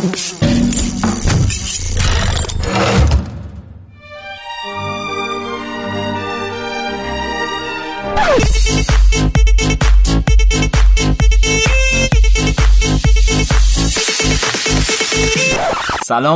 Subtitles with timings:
[0.00, 0.12] سلام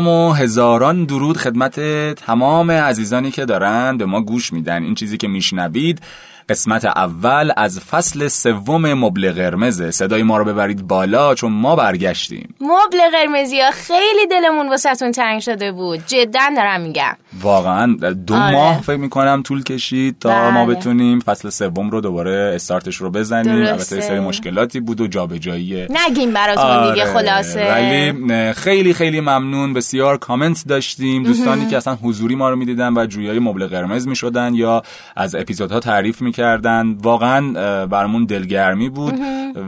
[0.08, 1.80] و هزاران درود خدمت
[2.14, 4.82] تمام عزیزانی که دارن به ما گوش میدن.
[4.82, 6.00] این چیزی که میشنوید
[6.48, 12.54] قسمت اول از فصل سوم مبل قرمزه صدای ما رو ببرید بالا چون ما برگشتیم.
[12.60, 16.00] مبل قرمزی ها خیلی دلمون واسهتون تنگ شده بود.
[16.06, 17.16] جدا دارم میگم.
[17.40, 17.96] واقعا
[18.26, 18.52] دو آره.
[18.52, 20.50] ماه فکر می‌کنم طول کشید تا بله.
[20.50, 23.66] ما بتونیم فصل سوم رو دوباره استارتش رو بزنیم.
[23.66, 27.72] البته سری مشکلاتی بود و جابجایی نگیم براتون دیگه آره، خلاصه.
[27.72, 29.72] ولی خیلی خیلی ممنون.
[29.72, 31.22] بسیار کامنت داشتیم.
[31.22, 34.82] دوستانی که اصلا حضوری ما رو می‌دیدن و جویای مبل قرمز می‌شدن یا
[35.16, 36.96] از اپیزودها تعریف می‌کردن.
[37.02, 37.40] واقعا
[37.86, 39.14] برامون دلگرمی بود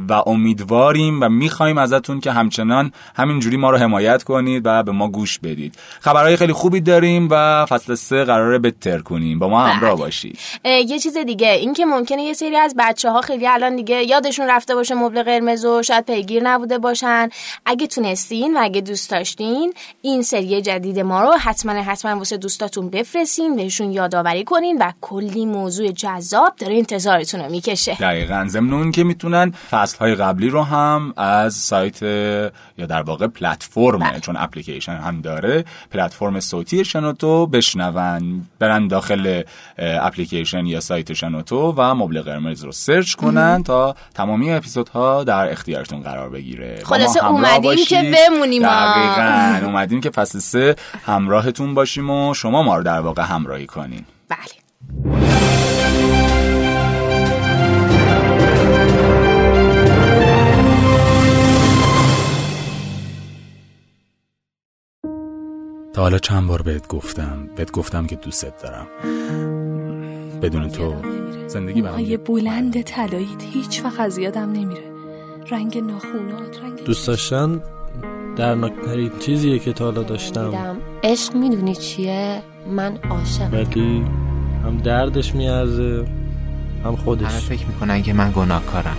[0.08, 5.08] و امیدواریم و می‌خوایم ازتون که همچنان همینجوری ما رو حمایت کنید و به ما
[5.08, 5.74] گوش بدید.
[6.00, 9.38] خبرهای خیلی خوبی داریم و فصل سه قراره بتر کنیم.
[9.38, 13.20] با ما همراه باشید یه چیز دیگه این که ممکنه یه سری از بچه ها
[13.20, 17.28] خیلی الان دیگه یادشون رفته باشه مبل قرمز و شاید پیگیر نبوده باشن.
[17.66, 22.90] اگه تونستین و اگه دوست داشتین این سری جدید ما رو حتما حتما واسه دوستاتون
[22.90, 27.94] بفرستین بهشون یادآوری کنین و کلی موضوع جذاب داره انتظارتون رو می‌کشه.
[27.94, 28.46] دقیقا.
[28.48, 33.98] ضمن اون که می‌تونن فصل های قبلی رو هم از سایت یا در واقع پلتفرم
[33.98, 34.20] بله.
[34.20, 38.46] چون اپلیکیشن هم داره پلتفرم صوتی شنوتو بشنون.
[38.58, 39.42] برن داخل
[39.78, 46.02] اپلیکیشن یا سایت شنوتو و مبل قرمز رو سرچ کنن تا تمامی اپیزودها در اختیارتون
[46.02, 46.82] قرار بگیره.
[46.90, 47.84] همراه اومدیم.
[47.84, 48.62] که بمونیم.
[48.62, 49.60] دقیقاً.
[49.66, 54.04] اومدیم که فصل سه همراهتون باشیم و شما ما رو در واقع همراهی کنین.
[54.28, 55.35] بله.
[65.96, 68.86] تا حالا چند بار بهت گفتم بهت گفتم که دوستت دارم.
[70.42, 70.94] بدون تو
[71.46, 74.84] زندگی برام موهای بلند طلاییت هیچ وقت از یادم نمیره.
[75.50, 77.62] رنگ ناخونات رنگ دوست داشتن؟
[78.36, 80.76] درناکترین چیزیه که تا حالا داشتم.
[81.04, 84.04] عشق می‌دونی چیه؟ من عاشق ولی
[84.64, 86.04] هم دردش میارزه
[86.84, 87.26] هم خودش.
[87.26, 88.96] همه فکر می‌کنن که من گناهکارم.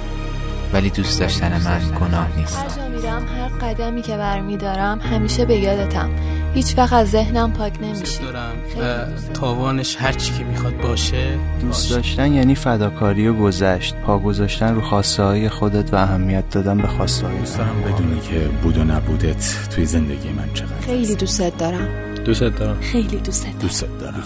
[0.74, 5.56] ولی دوست داشتن من گناه نیست هر جا میرم هر قدمی که برمیدارم همیشه به
[5.56, 6.10] یادتم.
[6.58, 8.20] هیچ وقت از ذهنم پاک نمیشی.
[8.20, 9.34] دارم و دوست.
[9.34, 11.92] تاوانش هر چی که می‌خواد باشه دوست.
[11.92, 13.96] داشتن یعنی فداکاری و گذشت.
[13.96, 18.20] پا گذاشتن رو خواسته های خودت و اهمیت دادن به خواسته های دوست دارم بدونی
[18.20, 22.16] که بود و نبودت توی زندگی من چقدر خیلی دوستت دارم.
[22.26, 22.82] دوست دارم.
[22.82, 23.60] خیلی دوستت دارم.
[23.60, 24.24] دوستت دارم.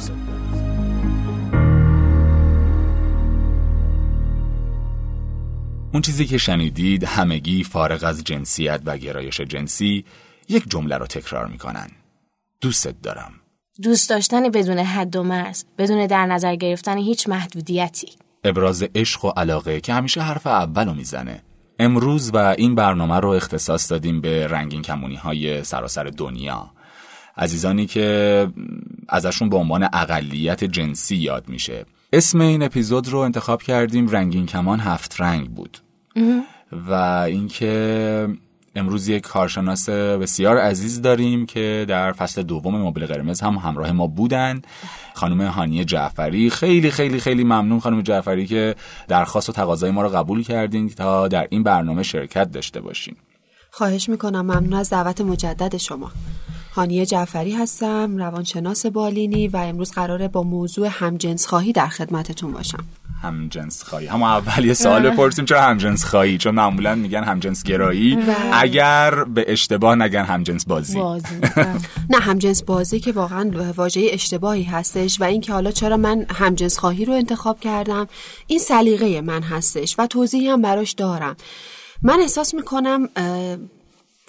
[5.94, 10.06] اون چیزی که شنیدید همگی فارغ از جنسیت و گرایش جنسی
[10.50, 11.88] یک جمله رو تکرار می‌کنن.
[12.62, 13.32] دوستت دارم.
[13.82, 18.08] دوست داشتن بدون حد و مرز بدون در نظر گرفتن هیچ محدودیتی.
[18.44, 21.44] ابراز عشق و علاقه که همیشه حرف اول رو می‌زنه.
[21.80, 26.72] امروز و این برنامه رو اختصاص دادیم به رنگین کمونی های سراسر دنیا.
[27.38, 28.48] عزیزانی که
[29.10, 31.86] ازشون به عنوان اقلیت جنسی یاد میشه.
[32.14, 35.78] اسم این اپیزود رو انتخاب کردیم رنگین کمان هفت رنگ بود.
[36.72, 36.94] و
[37.28, 38.28] اینکه
[38.76, 44.08] امروز یک کارشناس بسیار عزیز داریم که در فصل دوم مبل قرمز هم همراه ما
[44.08, 44.62] بودن.
[45.14, 46.50] خانم هانیه جعفری.
[46.50, 48.76] خیلی خیلی خیلی ممنون خانم جعفری که
[49.08, 53.16] درخواست و تقاضای ما رو قبول کردین تا در این برنامه شرکت داشته باشین.
[53.72, 54.42] خواهش می‌کنم.
[54.42, 56.12] ممنون از دعوت مجدد شما.
[56.74, 62.84] هانیه جعفری هستم روانشناس بالینی و امروز قراره با موضوع همجنس خواهی در خدمتتون باشم.
[63.22, 67.24] هم جنس خواهی هم اول یه سوال بپرسیم چرا هم جنس خواهی چون معمولا میگن
[67.24, 68.18] هم جنس گرایی
[68.54, 71.00] اگر به اشتباه نگن هم جنس بازی.
[71.02, 71.36] بازی
[72.10, 77.06] نه همجنس بازی که واقعا واژه اشتباهی هستش و اینکه حالا چرا من همجنس خواهی
[77.06, 78.08] رو انتخاب کردم
[78.48, 81.36] این سلیقه من هستش و توضیحی هم براش دارم.
[82.02, 83.10] من احساس می‌کنم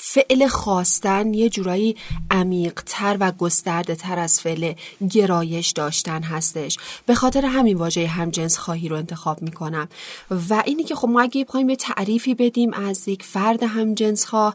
[0.05, 1.97] فعل خواستن یه جورایی
[2.31, 4.73] عمیقتر و گسترده تر از فعل
[5.11, 6.79] گرایش داشتن هستش.
[7.07, 9.89] به خاطر همین واژه همجنس خواهی رو انتخاب می‌کنم.
[10.31, 14.55] و اینی که خب ما اگه بخوایم یه تعریفی بدیم از یک فرد همجنس خواه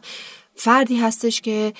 [0.56, 1.72] فردی هستش که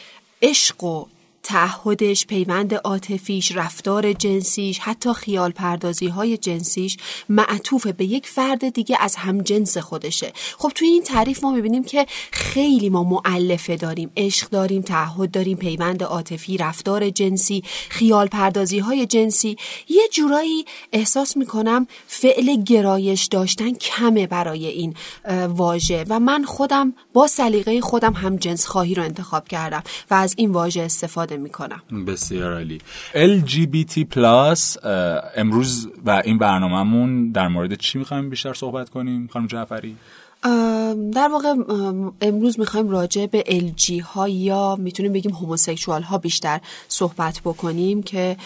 [0.42, 1.04] عشق و
[1.42, 6.96] تعهدش، پیوند عاطفیش، رفتار جنسیش، حتی خیال پردازی های جنسیش
[7.28, 10.32] معطوف به یک فرد دیگه از هم جنس خودشه.
[10.58, 15.56] خب توی این تعریف ما می‌بینیم که خیلی ما معلفه داریم، عشق داریم، تعهد داریم،
[15.56, 19.56] پیوند عاطفی، رفتار جنسی، خیال پردازی های جنسی.
[19.88, 24.94] یه جورایی احساس می‌کنم فعل گرایش داشتن کمه برای این
[25.48, 30.34] واژه و من خودم با سلیقه خودم هم جنس خواهی رو انتخاب کردم و از
[30.36, 31.82] این واژه استفاده می‌کنم.
[32.06, 32.80] بسیار عالی.
[33.14, 34.16] LGBT
[35.36, 39.96] امروز و این برنامهمون در مورد چی می‌خوایم بیشتر صحبت کنیم خانم جعفری؟
[41.12, 41.54] در واقع
[42.20, 48.36] امروز می‌خوایم راجع به الژی ها یا می‌تونیم بگیم هوموسکشوال ها بیشتر صحبت بکنیم که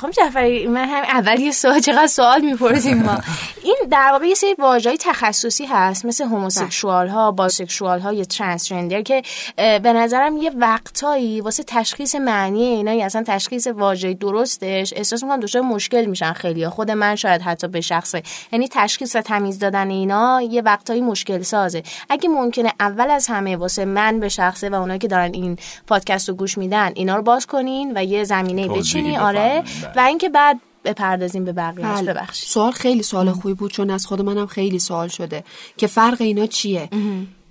[0.00, 3.18] خب جعفری من هم اول یه سوال چقدر سوال می‌پرسیم ما؟
[3.64, 9.02] این در واقع یه سری واژه‌ای تخصصی هست مثل هوموسکسوال ها باسکسوال ها یا ترانسجندر
[9.02, 9.22] که
[9.56, 15.40] به نظرم یه وقتایی واسه تشخیص معنی اینا یا اصلا تشخیص واژه درستش احساس می‌کنم
[15.40, 18.22] دچار مشکل میشن خیلی خود من شاید حتی به شخصه
[18.52, 21.82] یعنی تشخیص و تمیز دادن اینا یه وقتایی مشکل سازه.
[22.10, 26.28] اگه ممکنه اول از همه واسه من به شخصه و اونایی که دارن این پادکست
[26.28, 29.64] رو گوش میدن اینا رو باز کنین و یه زمینه بچینی آره.
[29.96, 31.98] و اینکه بعد بپردازیم به بقیه‌اش.
[31.98, 32.12] بله.
[32.12, 32.48] ببخشید.
[32.48, 35.44] سوال خیلی سوال خوبی بود چون از خود منم خیلی سوال شده
[35.76, 36.88] که فرق اینا چیه؟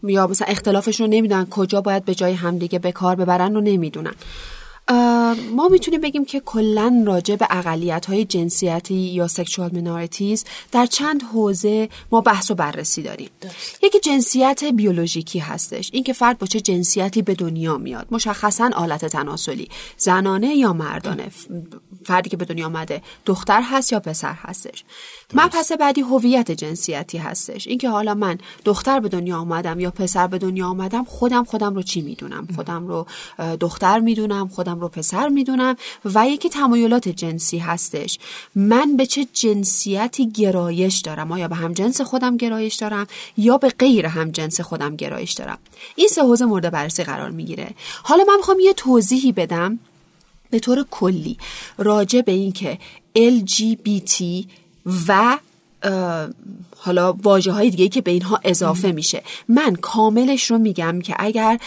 [0.04, 4.13] یا مثلا اختلافش رو نمی‌دونن کجا باید به جای همدیگه به کار ببرن رو نمی‌دونن.
[5.56, 11.24] ما می‌تونیم بگیم که کلا راجع به اقلیت های جنسیتی یا سکشوال میناریتیز در چند
[11.24, 13.30] حوزه ما بحث و بررسی داریم.
[13.84, 15.89] یکی جنسیت بیولوژیکی هستش.
[15.94, 18.07] اینکه فرد با چه جنسیتی به دنیا میاد.
[18.12, 19.69] مشخصا آلت تناسلی.
[19.98, 21.28] زنانه یا مردانه.
[22.06, 24.84] فردی که به دنیا آمده دختر هست یا پسر هستش.
[25.34, 27.68] مبحث بعدی هویت جنسیتی هستش.
[27.68, 31.81] اینکه حالا من دختر به دنیا آمدم یا پسر به دنیا آمدم خودم خودم رو
[31.81, 33.06] چی می‌دونم؟ خودم رو
[33.60, 35.75] دختر می‌دونم خودم رو پسر می‌دونم
[36.06, 38.19] و یکی تمایلات جنسی هستش.
[38.56, 43.07] من به چه جنسیتی گرایش دارم؟ آیا به هم جنس خودم گرایش دارم
[43.38, 45.57] یا به غیر هم جنس خودم گرایش دارم؟
[45.95, 47.69] این سه حوزه مورد بررسی قرار می‌گیره.
[48.03, 49.79] حالا من می‌خوام یه توضیحی بدم
[50.50, 51.38] به طور کلی
[51.77, 52.79] راجع به اینکه
[53.18, 54.24] LGBT
[55.07, 55.38] و
[56.77, 61.59] حالا واجه های دیگه که به اینها اضافه میشه من کاملش رو میگم که اگر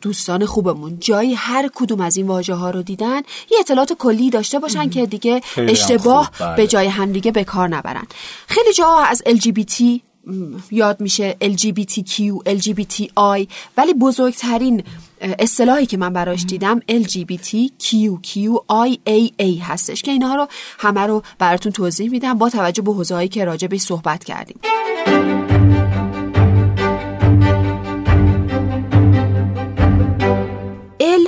[0.00, 3.20] دوستان خوبمون جایی هر کدوم از این واژه ها رو دیدن
[3.50, 6.56] یه اطلاعات کلی داشته باشن که دیگه اشتباه بله.
[6.56, 8.06] به جای هم دیگه به کار نبرن
[8.46, 10.00] خیلی جاها از LGBT
[10.70, 13.46] یاد میشه LGBTQ, LGBTI
[13.76, 14.84] ولی بزرگترین
[15.22, 17.42] اصطلاحی که من براش دیدم LGBTQQIAA
[19.62, 20.46] هستش که اینها رو
[20.78, 24.60] همه رو براتون توضیح میدم با توجه به حوزه‌ای که راجع به صحبت کردیم.
[31.00, 31.26] ال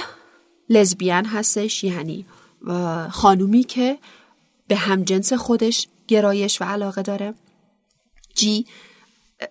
[0.69, 2.26] لزبیان هستش یعنی
[3.11, 3.99] خانومی که
[4.69, 7.35] به همجنس خودش گرایش و علاقه داره.
[8.35, 8.67] جی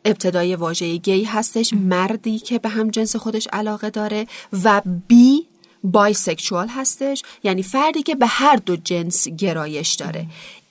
[0.05, 4.27] ابتدای واژه گی هستش مردی که به هم جنس خودش علاقه داره
[4.63, 5.47] و بی
[5.83, 10.25] بایسکشوال هستش یعنی فردی که به هر دو جنس گرایش داره.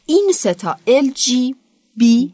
[0.06, 0.76] این ستا
[1.14, 1.54] جی
[1.96, 2.32] بی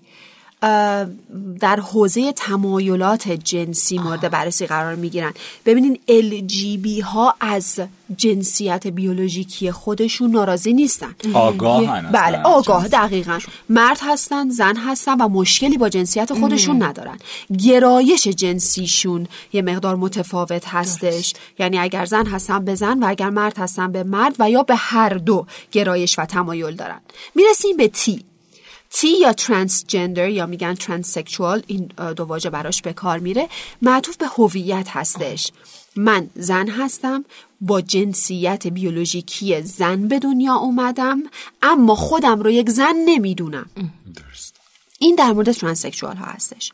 [1.61, 5.33] در حوزه تمایلات جنسی مورد بررسی قرار می‌گیرن.
[5.67, 7.81] ببینین LGB ها از
[8.17, 11.15] جنسیت بیولوژیکی خودشون ناراضی نیستن.
[11.35, 13.39] آگاه بله آگاه دقیقا.
[13.69, 17.19] مرد هستن زن هستن و مشکلی با جنسیت خودشون ندارن.
[17.65, 21.35] گرایش جنسیشون یه مقدار متفاوت هستش.
[21.59, 24.77] یعنی اگر زن هستن به زن و اگر مرد هستن به مرد و یا به
[24.77, 27.01] هر دو گرایش و تمایل دارن.
[27.35, 28.25] می‌رسیم به تی
[28.91, 33.49] تی یا ترانسجندر یا میگن ترانسکشوال این دو واژه براش به کار میره
[33.83, 35.53] معطوف به هویت هستش.
[35.97, 37.25] من زن هستم
[37.61, 41.23] با جنسیت بیولوژیکی زن به دنیا اومدم
[41.63, 43.71] اما خودم رو یک زن نمی‌دونم.
[44.99, 46.73] این در مورد transsexual ها هستش.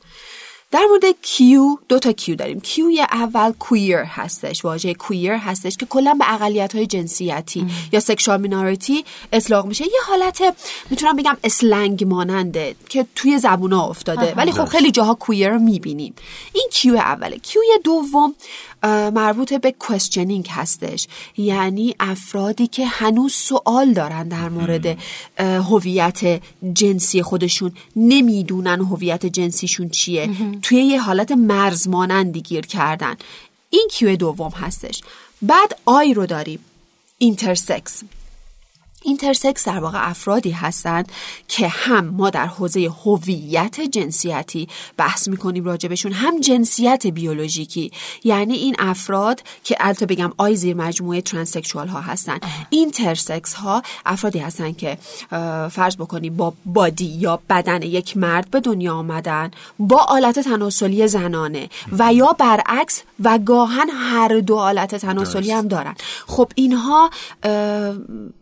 [0.74, 2.60] در مورد Q دو تا Q داریم.
[2.60, 4.64] Q ی اول queer هستش.
[4.64, 7.70] واژه queer هستش که کلا به اقلیت های جنسیتی ام.
[7.92, 9.84] یا sexual minority اطلاق میشه.
[9.84, 10.56] یه حالت
[10.90, 15.58] می‌تونم بگم slang ماننده که توی زبون ها افتاده ولی خب خیلی جاها queer رو
[15.58, 16.14] می‌بینیم
[16.52, 17.38] این Q اوله.
[17.38, 18.34] Q دوم
[19.14, 21.06] مربوط به questioning هستش.
[21.36, 24.98] یعنی افرادی که هنوز سوال دارن در مورد
[25.38, 27.72] هویت جنسی خودشون.
[27.96, 30.30] نمی‌دونن هویت جنسیشون چیه.
[30.62, 33.14] توی یه حالت مرز مانندی گیر کردن.
[33.70, 35.00] این Q دوم هستش.
[35.42, 36.58] بعد I رو داریم.
[37.18, 38.02] intersex.
[39.04, 41.12] اینترسکس در واقع افرادی هستند
[41.48, 47.92] که هم ما در حوزه هویت جنسیتی بحث می‌کنیم راجبشون هم جنسیت بیولوژیکی.
[48.24, 52.38] یعنی این افراد که البته بگم I زیر مجموعه transsexual ها هستن.
[52.70, 54.98] intersex ها افرادی هستن که
[55.70, 61.68] فرض بکنیم با body یا بدن یک مرد به دنیا آمدن با آلت تناسلی زنانه
[61.98, 65.94] و یا برعکس و گاهن هر دو آلت تناسلی هم دارن.
[66.26, 67.10] خب اینها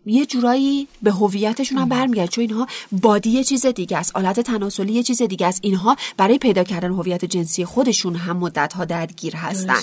[0.05, 0.52] یه جورایی
[1.01, 5.21] به هویتشون هم برمیگرد چون اینها بادی یه چیز دیگه است آلت تناسلی یه چیز
[5.21, 5.59] دیگه است.
[5.63, 9.81] اینها برای پیدا کردن هویت جنسی خودشون هم مدت ها درگیر هستن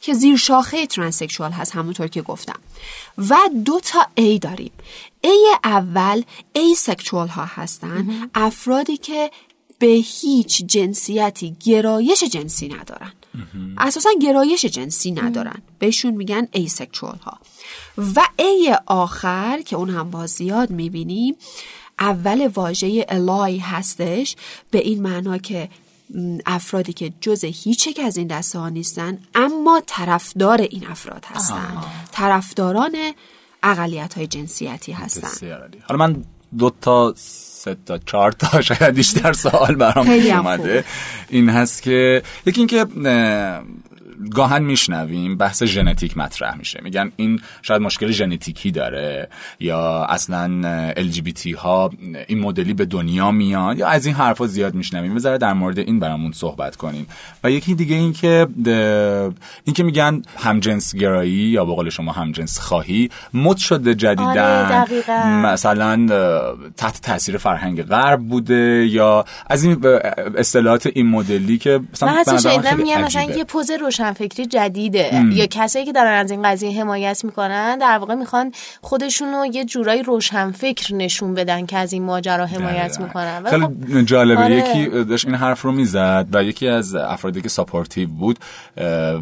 [0.00, 2.58] که زیر شاخه ترانسکشوال هست همونطور که گفتم.
[3.18, 4.70] و دو تا A داریم.
[5.26, 6.22] A اول
[6.56, 8.30] A سکشوال ها هستن.
[8.34, 9.30] افرادی که
[9.78, 13.12] به هیچ جنسیتی گرایش جنسی ندارن.
[13.78, 15.62] اساسا گرایش جنسی ندارن.
[15.78, 17.38] بهشون میگن asexual ها.
[17.98, 21.34] و A آخر که اون هم با زیاد می‌بینیم
[21.98, 24.36] اول واژه ally هستش.
[24.70, 25.68] به این معنا که
[26.46, 31.76] افرادی که جز هیچ یک از این دسته ها نیستن اما طرفدار این افراد هستن.
[32.12, 32.96] طرفداران
[33.62, 35.28] اقلیت های جنسیتی هستن.
[35.88, 36.24] حالا من
[36.58, 40.84] دو تا سه تا چهار تا شاید بیشتر سوال برام اومده.
[41.28, 42.86] این هست که یکی اینکه
[44.34, 46.80] گاهن میشنویم بحث ژنتیک مطرح میشه.
[46.82, 49.28] میگن این شاید مشکل ژنتیکی داره
[49.60, 51.90] یا اصلا LGBT ها
[52.26, 55.14] این مدلی به دنیا میان یا از این حرفا زیاد میشنویم.
[55.14, 57.06] بذاره در مورد این برامون صحبت کنیم.
[57.44, 58.46] و یکی دیگه این که
[59.64, 65.26] این که میگن همجنس گرایی یا به قول شما همجنس خواهی مد شده جدیدن آره
[65.26, 66.06] مثلا
[66.76, 69.86] تحت تاثیر فرهنگ غرب بوده یا از این
[70.38, 75.24] اصطلاحات این مدلی که مثلا مثلا یه پز روشن فکری جدیده.
[75.32, 79.64] یا کسایی که دارن از این قضیه حمایت می‌کنن در واقع می‌خوان خودشون رو یه
[79.64, 83.44] جورایی روشن فکر نشون بدن که از این ماجرا حمایت می‌کنن.
[83.44, 84.42] خیلی خب جالبه.
[84.42, 84.56] آره.
[84.56, 88.38] یکی داشت این حرف رو می‌زد و یکی از افرادی که supportive بود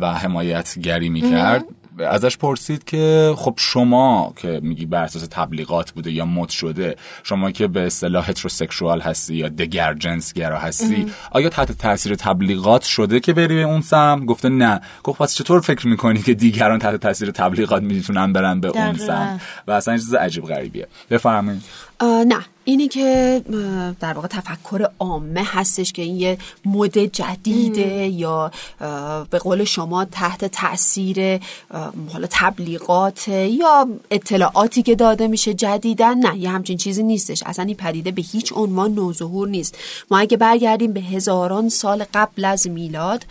[0.01, 1.65] و حمایتگری می‌کرد.
[1.99, 7.51] ازش پرسید که خب شما که میگی بر اساس تبلیغات بوده یا مد شده شما
[7.51, 13.21] که به اصطلاح هتروسکسوال هستی یا دگر جنس گرا هستی آیا تحت تاثیر تبلیغات شده
[13.21, 14.81] که بری به اون سم گفته نه.
[15.03, 19.41] گفت پس چطور فکر می‌کنی که دیگران تحت تاثیر تبلیغات می‌تونن برن به اون سم
[19.67, 20.87] و اصلا چیز عجیب غریبیه.
[21.11, 21.63] بفرمایید.
[22.03, 22.45] نه.
[22.65, 23.43] اینی که
[24.01, 28.51] در واقع تفکر عامه هستش که این یه مد جدیده یا
[29.31, 31.41] به قول شما تحت تاثیر
[32.13, 36.39] حالا تبلیغات یا اطلاعاتی که داده میشه جدیدن نه.
[36.39, 37.43] یه همچین چیزی نیستش.
[37.47, 39.79] اصلا این پدیده به هیچ عنوان نوظهور نیست.
[40.11, 43.25] ما اگه برگردیم به هزاران سال قبل از میلاد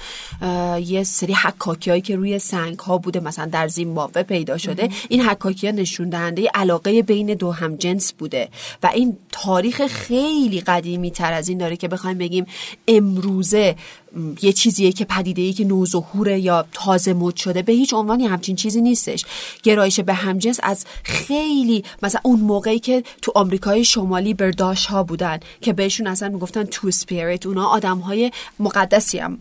[0.86, 5.22] یه سری حکاکی هایی که روی سنگ ها بوده مثلا در زیمبابوه پیدا شده این
[5.22, 8.50] حکاکی ها نشون دهنده علاقه بین دو هم جنس بوده.
[8.84, 12.46] و این تاریخ خیلی قدیمی تر از این داره که بخوایم بگیم
[12.88, 13.76] امروزه
[14.42, 18.56] یه چیزیه که پدیده ای که نوظهوره یا تازه مد شده به هیچ عنوانی همچین
[18.56, 19.26] چیزی نیستش.
[19.64, 25.40] گرایش به همجنس از خیلی مثلا اون موقعی که تو آمریکای شمالی برداشت ها بودن
[25.62, 29.38] که بهشون اصلا می‌گفتن تو سپیریت اونا آدم های مقدسی هم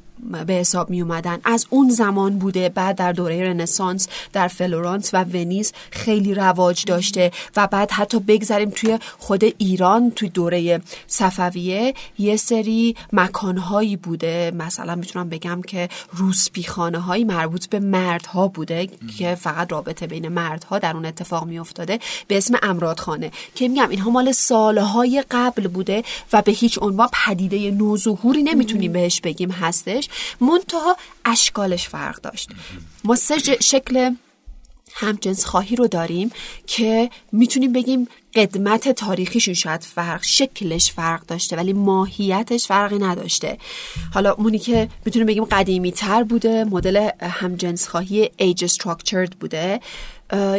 [0.47, 1.39] به حساب می اومدن.
[1.45, 7.31] از اون زمان بوده بعد در دوره رنسانس در فلورانس و ونیز خیلی رواج داشته
[7.57, 14.53] و بعد حتی بگذاریم توی خود ایران توی دوره صفویه یه سری مکانهایی بوده.
[14.55, 20.79] مثلا می‌تونم بگم که روسپیخانه هایی مربوط به مردها بوده که فقط رابطه بین مردها
[20.79, 21.99] در اون اتفاق می افتاده
[22.29, 23.31] به اسم امرادخانه.
[23.55, 29.21] که میگم اینها مال سالهای قبل بوده و به هیچ عنوان پدیده نوظهوری نمی‌تونیم بهش
[29.21, 30.09] بگیم هستش.
[30.41, 32.51] منتها اشکالش فرق داشت.
[33.05, 34.15] ما سه شکل
[34.95, 36.31] همجنس خواهی رو داریم
[36.67, 43.59] که می‌تونیم بگیم قدمت تاریخیشون شاید فرق شکلش فرق داشته ولی ماهیتش فرقی نداشته.
[44.15, 49.81] حالا اونی که می‌تونیم بگیم قدیمی تر بوده مدل همجنس خواهی ایج structured بوده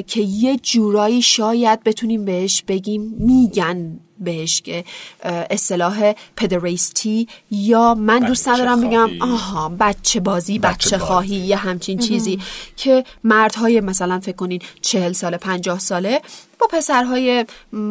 [0.08, 4.84] که یه جورایی شاید بتونیم بهش بگیم میگن بهش که
[5.24, 9.10] اصطلاح پدریستی یا من دوست ندارم بگم.
[9.22, 12.40] آها بچه بازی بچه, خواهی یا همچین چیزی
[12.76, 16.22] که مردهای مثلا فکر کنین چهل ساله پنجاه ساله
[16.62, 17.46] با پسرهای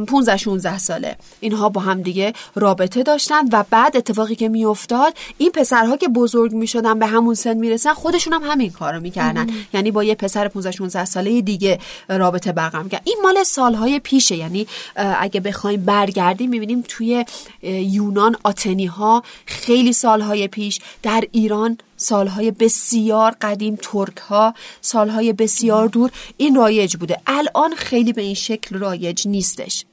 [0.07, 1.17] 15 16 ساله.
[1.41, 6.53] اینها با هم دیگه رابطه داشتن و بعد اتفاقی که میافتاد این پسرها که بزرگ
[6.53, 9.47] می‌شدن به همون سن می‌رسن خودشون هم همین کارو می‌کردن.
[9.75, 14.37] یعنی با یه پسر 15 16 ساله دیگه رابطه برقرار می‌کردن این مال سالهای پیشه.
[14.37, 17.25] یعنی اگه بخوایم برگردیم می‌بینیم توی
[17.63, 25.89] یونان آتنی ها خیلی سالهای پیش در ایران سالهای بسیار قدیم ترک ها سالهای بسیار
[25.89, 27.21] دور این رایج بوده.
[27.27, 29.85] الان خیلی به این شکل رایج نیستش.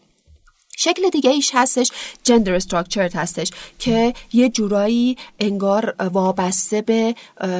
[0.79, 1.91] شکل دیگه ایش هستش
[2.23, 7.15] جندر استراکچرت هستش که یه جورایی انگار وابسته به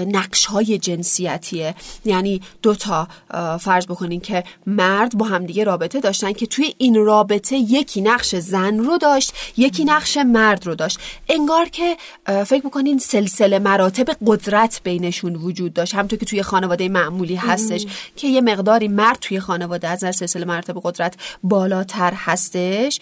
[0.08, 1.76] نقش های جنسیتیه.
[2.06, 3.08] یعنی دوتا
[3.60, 8.78] فرض بکنین که مرد با همدیگه رابطه داشتن که توی این رابطه یکی نقش زن
[8.78, 11.00] رو داشت یکی نقش مرد رو داشت.
[11.30, 15.96] انگار که فکر بکنین سلسله مراتب قدرت بینشون وجود داشت.
[15.96, 20.80] همونطور که توی خانواده معمولی هستش که یه مقداری مرد توی خانواده از سلسله مراتب
[20.84, 23.00] قدرت بالاتر هستش.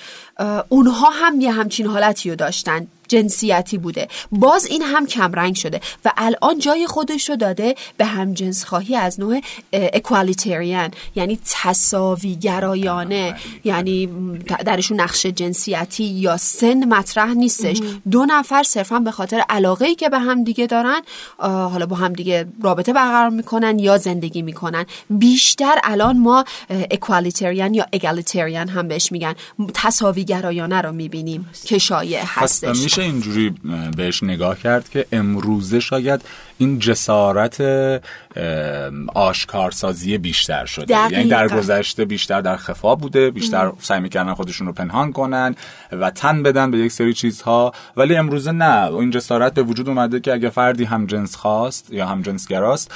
[0.70, 2.88] اونها هم یه همچین حالتی رو داشتن.
[3.08, 4.08] جنسیتی بوده.
[4.32, 8.96] باز این هم کمرنگ شده و الان جای خودش رو داده به هم جنس خواهی
[8.96, 9.42] از نوع
[9.74, 14.10] اکوالیتریان یعنی تصاوی گرایانه یعنی
[14.66, 17.78] درشون نقش جنسیتی یا سن مطرح نیستش.
[18.12, 21.02] دو نفر صرفا به خاطر علاقه ای که به هم دیگه دارن
[21.40, 24.86] حالا با هم دیگه رابطه برقرار می‌کنن یا زندگی می‌کنن.
[25.10, 26.44] بیشتر الان ما
[26.92, 29.36] اکوالیتریان یا اگالیتریان هم بهش میگن.
[29.74, 32.95] تصاوی گرایانه رو می‌بینیم که شایع هستش.
[32.98, 33.56] میشه اینجوری
[33.98, 36.22] بهش نگاه کرد که امروزه شاید
[36.58, 37.64] این جسارت
[39.14, 41.12] آشکارسازی بیشتر شده.
[41.12, 45.56] یعنی در گذشته بیشتر در خفا بوده بیشتر سعی می‌کردن خودشون رو پنهان کنن
[45.92, 47.72] و تن بدن به یک سری چیزها.
[47.98, 48.94] ولی امروزه نه.
[48.94, 52.92] این جسارت به وجود اومده که اگه فردی هم جنس خواست یا هم جنسگراست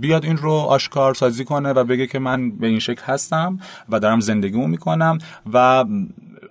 [0.00, 4.00] بیاد این رو آشکار سازی کنه و بگه که من به این شکل هستم و
[4.00, 5.18] دارم زندگیمو می‌کنم
[5.52, 5.84] و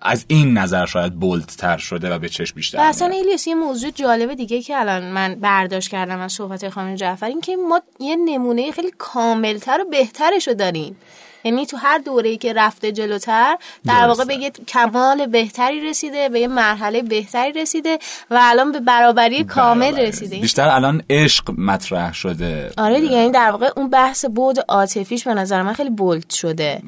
[0.02, 3.92] از این نظر شاید بولدتر شده و به چشم بیشتر و اصلا ایلیس یه موضوع
[3.92, 8.16] جالب دیگه که الان من برداشت کردم از صحبت خانم جعفر این که ما یه
[8.16, 10.96] نمونه خیلی کاملتر و بهترش رو داریم.
[11.44, 16.40] یعنی تو هر دوره‌ای که رفته جلوتر در واقع به یه کمال بهتری رسیده به
[16.40, 18.00] یه مرحله بهتری رسیده
[18.32, 20.38] و الان به برابری کامل رسیده.
[20.38, 22.72] بیشتر الان عشق مطرح شده.
[22.78, 26.82] آره دیگه یعنی در واقع اون بحث بود عاطفیش به نظر من خیلی بولد شده.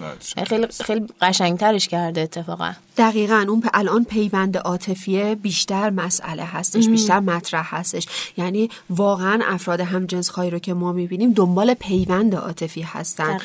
[0.47, 2.73] خیلی خیلی قشنگترش کرده اتفاقا.
[2.97, 8.07] دقیقا اون الان پیوند عاطفی بیشتر مسئله هستش بیشتر مطرح هستش.
[8.37, 13.37] یعنی واقعا افراد هم جنس خواهی رو که ما می‌بینیم دنبال پیوند عاطفی هستن.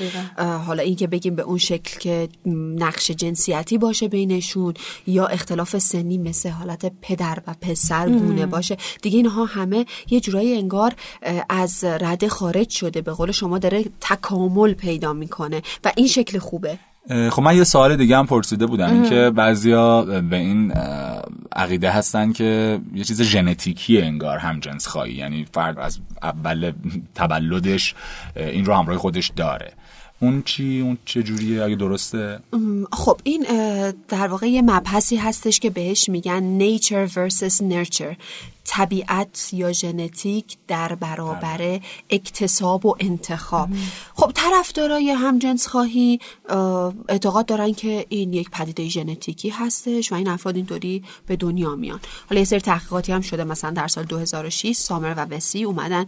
[0.67, 2.29] حالا این که بگیم به اون شکل که
[2.79, 4.75] نقش جنسیتی باشه بینشون
[5.07, 8.77] یا اختلاف سنی مثل حالت پدر و پسر گونه باشه.
[9.03, 10.95] دیگه اینها همه یه جورایی انگار
[11.49, 13.01] از رده خارج شده.
[13.01, 16.79] به قول شما داره تکامل پیدا می‌کنه و این شکل خوبه.
[17.31, 20.73] خب من یه سوال دیگه هم پرسیده بودم این که بعضیا به این
[21.53, 26.73] عقیده هستن که یه چیز ژنتیکی انگار هم جنس خواهی یعنی فرد از اول
[27.15, 27.95] تولدش
[28.37, 29.73] این رو همراه خودش داره.
[30.21, 32.41] اون چی اون چه جوریه؟ اگه درسته؟
[32.93, 33.47] خب این
[34.09, 38.17] در واقع یه مبحثی هستش که بهش میگن nature versus nurture.
[38.71, 43.69] طبیعت یا ژنتیک در برابر اکتساب و انتخاب.
[44.15, 46.21] خب طرفدارای هم جنس خواهی
[47.09, 52.01] اعتقاد دارن که این یک پدیده ژنتیکی هستش و این افراد اینطوری به دنیا میان.
[52.31, 56.07] حالا یه سری تحقیقاتی هم شده مثلا در سال 2006 سامر و وسی اومدن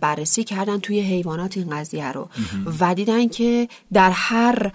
[0.00, 2.28] بررسی کردن توی حیوانات این قضیه رو
[2.80, 4.72] و دیدن که در هر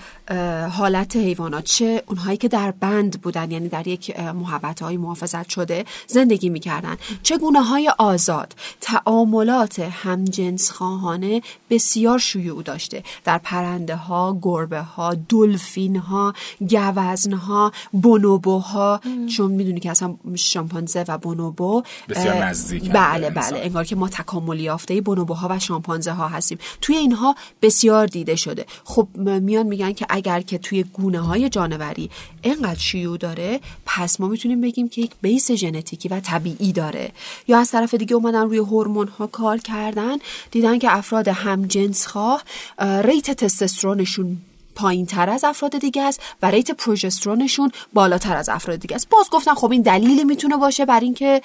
[0.67, 5.85] حالت حیوانات چه اونهایی که در بند بودن یعنی در یک محبت های محافظت شده
[6.07, 6.97] زندگی می‌کردن.
[7.23, 13.03] چگونه های آزاد تعاملات همجنس خواهانه بسیار شیوع داشته.
[13.23, 19.01] در پرنده ها گربه ها دلفین ها گوزن ها بونوبو ها
[19.35, 24.59] چون می‌دونی که اصلا شامپانزه و بونوبو بسیار نزدیک بله بله انگار که ما تکامل
[24.59, 26.57] یافته بونوبو ها و شامپانزه ها هستیم.
[26.81, 28.65] توی اینها بسیار دیده شده.
[28.83, 32.09] خب میان میگن که اگر که توی گونه های جانوری
[32.43, 37.00] انقدر شیوع داره پس ما می‌تونیم بگیم که یک base ژنتیکی و طبیعی داره.
[37.47, 40.17] یا از طرف دیگه اومدن روی هورمون ها کار کردن
[40.51, 42.43] دیدن که افراد هم جنس خواه
[42.79, 44.37] rate تستوسترونشون
[44.75, 49.09] پایین تر از افراد دیگه است و rate پروژسترونشون بالاتر از افراد دیگه است.
[49.09, 51.41] باز گفتن خب این دلیلی می‌تونه باشه بر اینکه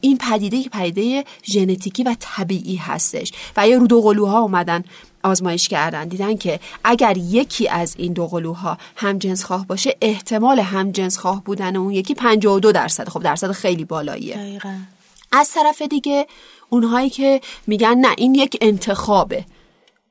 [0.00, 4.84] این پدیده پدیده ژنتیکی و طبیعی هستش و یه رو دوقلوها اومدن
[5.22, 6.08] آزمایش کردن.
[6.08, 11.18] دیدن که اگر یکی از این دو قلوها هم جنس خواه باشه احتمال هم جنس
[11.18, 13.08] خواه بودن اون یکی 52 درصد.
[13.08, 14.60] خب درصد خیلی بالاییه.
[15.32, 16.26] از طرف دیگه
[16.68, 19.44] اونهایی که میگن نه این یک انتخابه.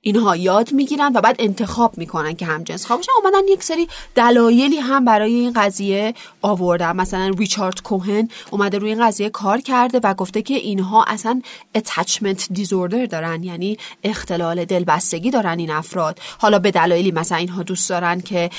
[0.05, 4.77] اینها یاد می‌گیرن و بعد انتخاب می‌کنن که همجنس خواه باشن اومدن یک سری دلایلی
[4.77, 6.95] هم برای این قضیه آوردن.
[6.95, 11.41] مثلا ریچارد کوهن اومده روی این قضیه کار کرده و گفته که اینها اصلا
[11.75, 16.19] اتچمنت دیزوردر دارن یعنی اختلال دلبستگی دارن این افراد.
[16.37, 18.49] حالا به دلایلی مثلا اینها دوست دارن که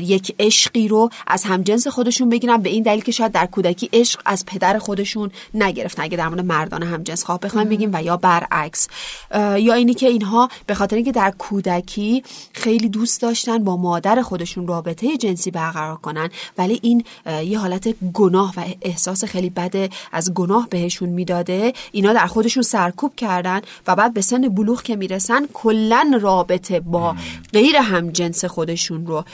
[0.00, 4.20] یک عشقی رو از همجنس خودشون بگیرن به این دلیل که شاید در کودکی عشق
[4.26, 8.88] از پدر خودشون نگرفتن اگه در مورد مردان همجنس خواه بخوایم بگیم و یا برعکس.
[9.34, 12.22] یا اینی که اینها به خاطر اینکه در کودکی
[12.52, 16.30] خیلی دوست داشتن با مادر خودشون رابطه جنسی برقرار کنن.
[16.58, 17.04] ولی این
[17.44, 21.72] یه حالت گناه و احساس خیلی بد از گناه بهشون می‌داده.
[21.92, 27.16] اینا در خودشون سرکوب کردن و بعد به سن بلوغ که می‌رسن کلا رابطه با
[27.52, 29.24] غیر هم جنس خودشون رو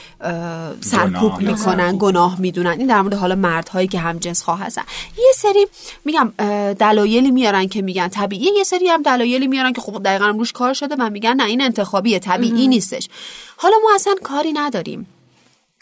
[0.81, 2.79] سرکوب می‌کنن گناه می‌دونن.
[2.79, 4.83] این در مورد حالا مردهایی که هم جنس خواه هستن
[5.17, 5.67] یه سری
[6.05, 6.33] میگم
[6.73, 8.07] دلایلی میارن که میگن.
[8.07, 11.46] طبیعیه یه سری هم دلایلی میارن که خب دقیقا روش کار شده و میگن نه.
[11.47, 13.09] این انتخابیه طبیعی نیستش.
[13.57, 15.07] حالا ما اصلا کاری نداریم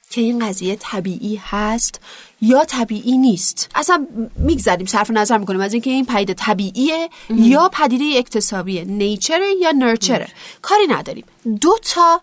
[0.10, 2.02] که این قضیه طبیعی هست
[2.42, 3.70] یا طبیعی نیست.
[3.76, 8.84] اصلا می‌گذاریم صرف نظر می‌کنیم از اینکه این پدیده طبیعیه یا پدیده اکتسابیه.
[8.84, 10.28] نیچره یا نرچره.
[10.62, 11.26] کاری نداریم.
[11.62, 12.22] دو تا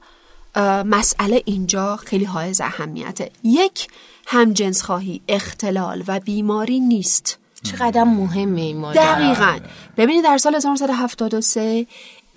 [0.85, 3.31] مسئله اینجا خیلی حائز اهمیته.
[3.45, 3.89] یک
[4.27, 7.39] همجنس خواهی اختلال و بیماری نیست.
[7.63, 9.03] چقدر مهمه این ماجرا.
[9.03, 9.59] دقیقا.
[9.97, 11.87] ببینید در سال 1973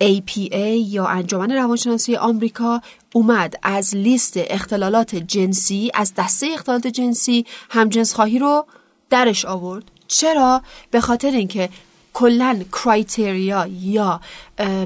[0.00, 0.54] APA
[0.86, 2.80] یا انجمن روانشناسی آمریکا
[3.14, 8.66] اومد از لیست اختلالات جنسی از دسته اختلالات جنسی همجنس خواهی رو
[9.10, 9.84] درش آورد.
[10.08, 11.68] چرا؟ به خاطر اینکه
[12.12, 14.20] کلا کرایتریا یا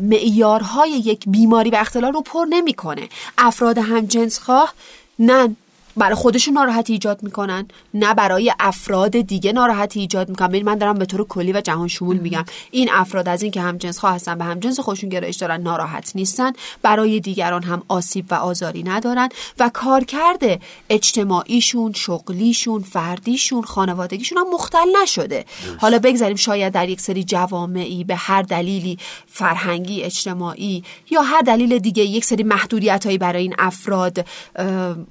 [0.03, 3.09] معیارهای یک بیماری و اختلال رو پر نمی‌کنه.
[3.39, 4.75] افراد همجنس خواه
[5.19, 5.57] نه
[5.97, 10.49] برای خودشون ناراحتی ایجاد می‌کنن نه برای افراد دیگه ناراحتی ایجاد می‌کنن.
[10.49, 12.45] ببین من دارم به طور کلی و جهان شمول میگم.
[12.71, 15.61] این افراد از این که هم جنس خواه هستن به هم جنس خودشون گرایش دارن
[15.61, 16.53] ناراحت نیستن.
[16.83, 24.87] برای دیگران هم آسیب و آزاری ندارن و کارکرد اجتماعیشون شغلیشون فردیشون خانوادگیشون هم مختل
[25.03, 25.45] نشده.
[25.79, 31.79] حالا بگذاریم شاید در یک سری جوامعی به هر دلیلی فرهنگی اجتماعی یا هر دلیل
[31.79, 34.27] دیگه یک سری محدودیت هایی برای این افراد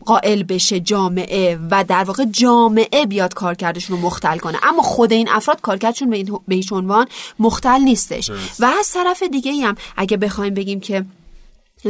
[0.06, 0.69] قائل بشه.
[0.74, 4.58] جامعه و در واقع جامعه بیاد کارکردشون رو مختل کنه.
[4.64, 7.08] اما خود این افراد کارکردشون به هیچ عنوان
[7.40, 8.32] مختل نیستش.
[8.60, 11.06] و از طرف دیگه هم اگه بخوایم بگیم که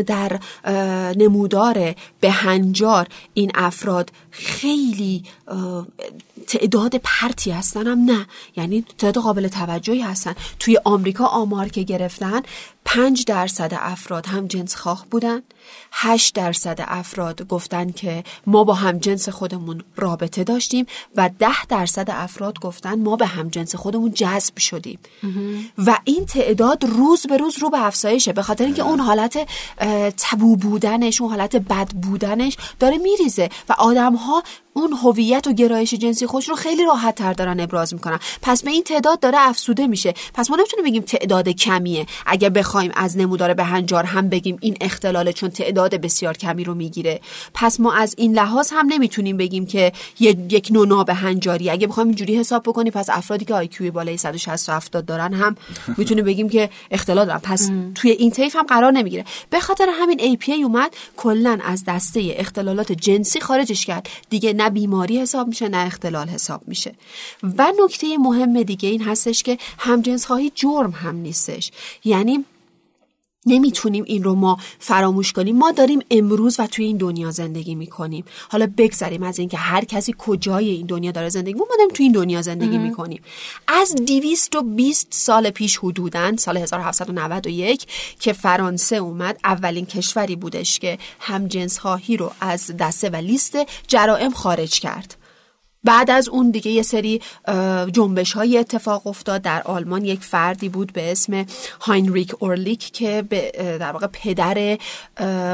[0.08, 0.40] در
[1.18, 5.24] نمودار به هنجار این افراد خیلی
[6.48, 8.26] تعداد پرتی هستن هم نه.
[8.56, 10.36] یعنی تعداد قابل توجهی هستن.
[10.60, 12.42] توی آمریکا آمار که گرفتن
[12.92, 15.42] پنج درصد افراد هم جنس خواه بودن
[15.92, 22.08] هشت درصد افراد گفتن که ما با هم جنس خودمون رابطه داشتیم و ده درصد
[22.10, 25.00] افراد گفتن ما به هم جنس خودمون جذب شدیم.
[25.78, 29.48] و این تعداد روز به روز رو به افزایشه به خاطر اینکه اون حالت
[30.18, 35.94] تبو بودنش اون حالت بد بودنش داره میریزه و آدم ها اون هویت و گرایش
[35.94, 38.20] جنسی خودش رو خیلی راحت تر دارن ابراز می‌کنن.
[38.42, 40.14] پس به این تعداد داره افسوده میشه.
[40.34, 42.06] پس ما نمی‌تونیم بگیم تعداد کمیه.
[42.26, 46.74] اگه بخوایم از نمودار به هنجار هم بگیم این اختلاله چون تعداد بسیار کمی رو
[46.76, 47.22] می‌گیره.
[47.54, 52.08] پس ما از این لحاظ هم نمی‌تونیم بگیم که یک نونا به هنجاری اگه بخوایم
[52.08, 55.56] اینجوری حساب بکنیم پس افرادی که آیکیو بالای 160 و 70 دارن هم
[55.98, 57.40] می‌تونیم بگیم که اختلال دارن.
[57.40, 59.26] پس توی این طیف هم قرار نمی‌گیره.
[59.50, 64.10] به خاطر همین APA اومد کلا از دسته اختلالات جنسی خارجش کرد.
[64.30, 66.96] دیگه نه بیماری حساب میشه نه اختلال حساب میشه.
[67.44, 71.72] و نکته مهم دیگه این هستش که همجنس خواهی جرم هم نیستش.
[72.04, 72.46] یعنی
[73.46, 75.58] نمی‌تونیم این رو ما فراموش کنیم.
[75.58, 78.26] ما داریم امروز و توی این دنیا زندگی می‌کنیم.
[78.50, 82.14] حالا بگذریم از اینکه هر کسی کجای این دنیا داره زندگی ما داریم توی این
[82.14, 83.22] دنیا زندگی می‌کنیم.
[83.68, 87.88] از 220 سال پیش حدودن سال 1791
[88.20, 94.32] که فرانسه اومد اولین کشوری بودش که همجنس خواهی رو از دسته و لیست جرائم
[94.32, 95.19] خارج کرد.
[95.84, 97.22] بعد از اون دیگه یه سری
[97.92, 99.42] جنبش های اتفاق افتاد.
[99.42, 101.46] در آلمان یک فردی بود به اسم
[101.82, 104.78] هاینریک اولریک که به در واقع پدر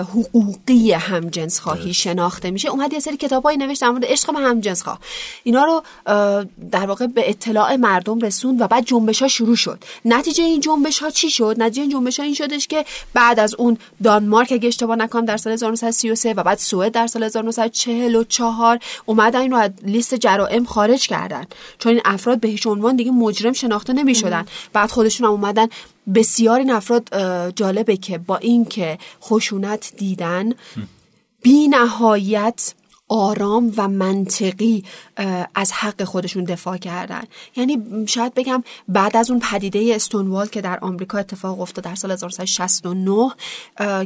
[0.02, 2.70] حقوقی همجنس خواهی شناخته میشه.
[2.70, 5.00] اومد یه سری کتابایی نوشت در مورد عشق به همجنس خواه
[5.44, 5.84] اینا رو
[6.72, 9.84] در واقع به اطلاع مردم رسوند و بعد جنبش ها شروع شد.
[10.06, 13.56] نتیجه این جنبش ها چی شد؟ نتیجه این جنبش ها این شدش که بعد از
[13.56, 19.40] اون دانمارک اگه اشتباه نکنم در سال 1933 و بعد سوئد در سال 1944 اومدن
[19.42, 21.46] اینو از لیست جرائم خارج کردن.
[21.80, 25.68] چون این افراد به هیچ عنوان دیگه مجرم شناخته نمی شدن بعد خودشون هم اومدن
[26.16, 27.10] بسیار این افراد
[27.56, 30.54] جالبه که با اینکه خشونت دیدن
[31.42, 32.74] بی نهایت
[33.08, 34.84] آرام و منطقی
[35.56, 37.24] از حق خودشون دفاع کردن.
[37.56, 42.12] یعنی شاید بگم بعد از اون پدیده استونوال که در آمریکا اتفاق افتاد در سال
[42.12, 43.32] 1969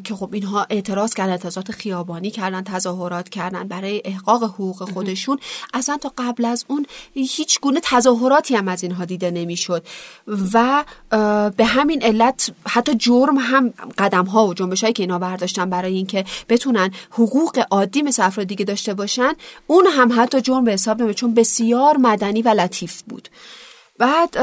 [0.03, 5.39] که خب اینها اعتراض کردن اعتراضات خیابانی کردن تظاهرات کردن برای احقاق حقوق خودشون.
[5.73, 9.85] اصلا تا قبل از اون هیچ گونه تظاهراتی هم از اینها دیده نمی‌شد.
[10.53, 10.85] و
[11.57, 15.93] به همین علت حتی جرم هم قدم ها و جنبش هایی که اینا برداشتن برای
[15.93, 19.33] اینکه بتونن حقوق عادی مثل افراد دیگه داشته باشن
[19.67, 23.29] اون هم حتی جرم به حساب نمیاد چون بسیار مدنی و لطیف بود.
[23.97, 24.37] بعد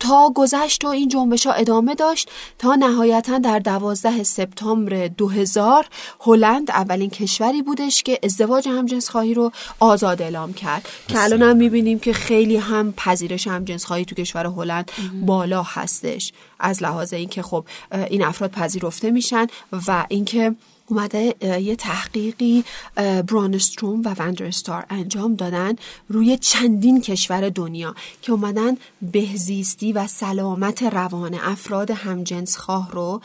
[0.00, 5.86] تا گذشت و این جنبش ها ادامه داشت تا نهایتا در دوازده سپتامبر 2000
[6.20, 10.88] هلند اولین کشوری بودش که ازدواج همجنس خواهی رو آزاد اعلام کرد.
[11.08, 14.90] که الان هم می‌بینیم که خیلی هم پذیرش همجنس خواهی تو کشور هلند
[15.26, 17.64] بالا هستش از لحاظ اینکه خب
[18.10, 19.46] این افراد پذیرفته میشن
[19.86, 20.54] و اینکه
[20.86, 22.64] اومده یه تحقیقی
[22.96, 25.76] برانستروم و وندرستار انجام دادن
[26.08, 33.20] روی چندین کشور دنیا که اومدن بهزیستی و سلامت روان افراد همجنس خواه رو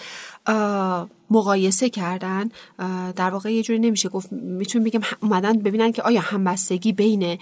[1.31, 2.49] مقایسه کردن
[3.15, 7.37] در واقع یه جوری نمیشه گفت می‌تونیم بگم اومدن ببینن که آیا همبستگی بین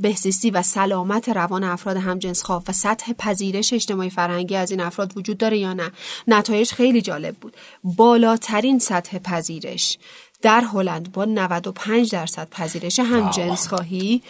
[0.00, 5.16] بهزیستی و سلامت روان افراد همجنس خواه و سطح پذیرش اجتماعی فرهنگی از این افراد
[5.16, 5.90] وجود داره یا نه؟
[6.28, 7.56] نتایج خیلی جالب بود.
[7.84, 9.98] بالاترین سطح پذیرش
[10.44, 14.22] در هلند با 95 درصد پذیرش همجنس خواهی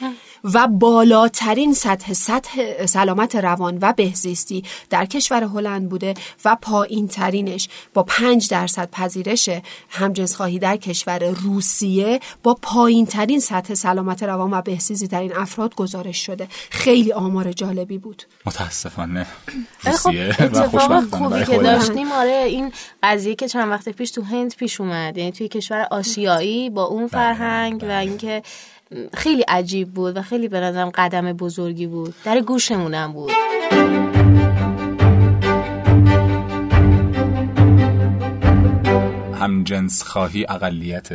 [0.44, 7.68] و بالاترین سطح سطح سلامت روان و بهزیستی در کشور هلند بوده و پایین ترینش
[7.94, 9.50] با 5 درصد پذیرش
[9.88, 15.36] همجنس خواهی در کشور روسیه با پایین ترین سطح سلامت روان و بهزیستی در این
[15.36, 16.48] افراد گزارش شده.
[16.70, 18.22] خیلی آمار جالبی بود.
[18.46, 19.26] متاسفانه.
[19.78, 22.72] خب اتفاق خوبی که داشتیم آره این
[23.02, 27.06] قضیه که چند وقت پیش تو هند پیش اومد یعنی توی کشور آسیایی با اون
[27.06, 28.42] فرهنگ و اینکه
[29.14, 32.14] خیلی عجیب بود و خیلی به نظرم قدم بزرگی بود.
[32.24, 33.30] در گوشمونم بود.
[39.40, 41.08] هم جنس خواهی اقلیت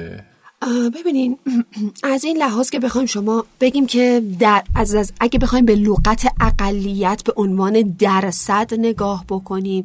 [0.96, 1.38] ببینین
[2.04, 6.28] از این لحاظ که بخوایم شما بگیم که در از, از اگه بخوایم به لغت
[6.42, 9.84] اقلیت به عنوان درصد نگاه بکنیم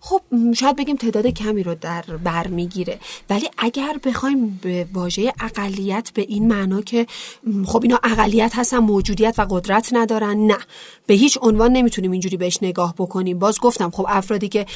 [0.00, 0.20] خب
[0.54, 2.98] شاید بگیم تعداد کمی رو در بر می‌گیره.
[3.30, 7.06] ولی اگر بخوایم به واژه اقلیت به این معنا که
[7.64, 10.58] خب اینا اقلیت هستن موجودیت و قدرت ندارن نه.
[11.06, 13.38] به هیچ عنوان نمی‌تونیم اینجوری بهش نگاه بکنیم.
[13.38, 14.66] باز گفتم خب افرادی که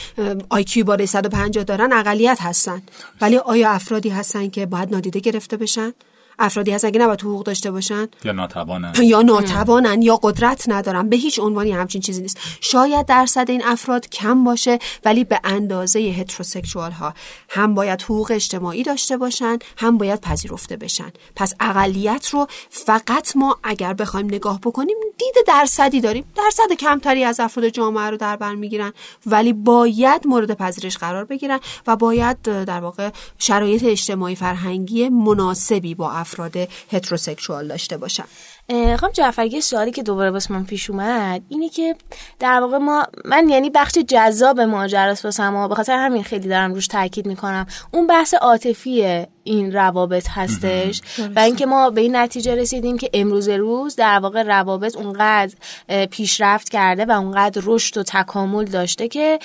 [0.49, 2.83] آیکیو بالای 150 دارن اقلیت هستن.
[3.21, 5.21] ولی آیا افرادی هستن که باید نادیده
[5.51, 5.93] گرفته بشن؟
[6.41, 8.93] افرادی هستن که نباید حقوق داشته باشن؟ یا ناتوانن.
[9.03, 11.09] یا ناتوانن یا قدرت ندارن.
[11.09, 12.39] به هیچ عنوانی همچین چیزی نیست.
[12.61, 17.15] شاید درصد این افراد کم باشه ولی به اندازه هتروسکسوال ها
[17.49, 21.13] هم باید حقوق اجتماعی داشته باشن هم باید پذیرفته بشن.
[21.37, 26.25] پس اقلیت رو فقط ما اگر بخوایم نگاه بکنیم دید درصدی داریم.
[26.37, 28.93] درصد کمتری از افراد جامعه رو در بر می‌گیرن
[29.27, 36.11] ولی باید مورد پذیرش قرار بگیرن و باید در واقع شرایط اجتماعی فرهنگی مناسبی با
[36.11, 36.30] افراد
[36.93, 38.25] هتروسکسوال داشته باشن.
[38.97, 41.97] خب جعفر یه سوالی که دوباره واسه من پیش اومد اینه که
[42.39, 46.75] در واقع ما من یعنی بخش جذاب ماجراست واسه ما به خاطر همین خیلی دارم
[46.75, 47.67] روش تاکید می‌کنم.
[47.91, 51.03] اون بحث عاطفی این روابط هستش.
[51.37, 55.55] و اینکه ما به این نتیجه رسیدیم که امروز روز در واقع روابط اونقدر
[56.11, 59.39] پیشرفت کرده و اونقدر رشد و تکامل داشته که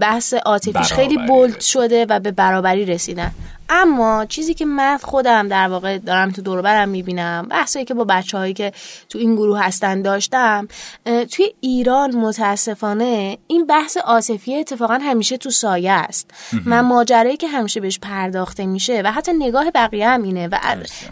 [0.00, 3.30] بحث عاطفیش خیلی بولد شده و به برابری رسیدن.
[3.72, 8.04] اما چیزی که من خودم در واقع دارم تو دور برم می‌بینم بحثایی که با
[8.04, 8.72] بچه هایی که
[9.08, 10.68] تو این گروه هستن داشتم
[11.04, 16.30] توی ایران متاسفانه این بحث عاطفی اتفاقا همیشه تو سایه است.
[16.64, 20.58] من ماجرایی که همیشه بهش پرداخته میشه و حتی نگاه بقیه هم اینه و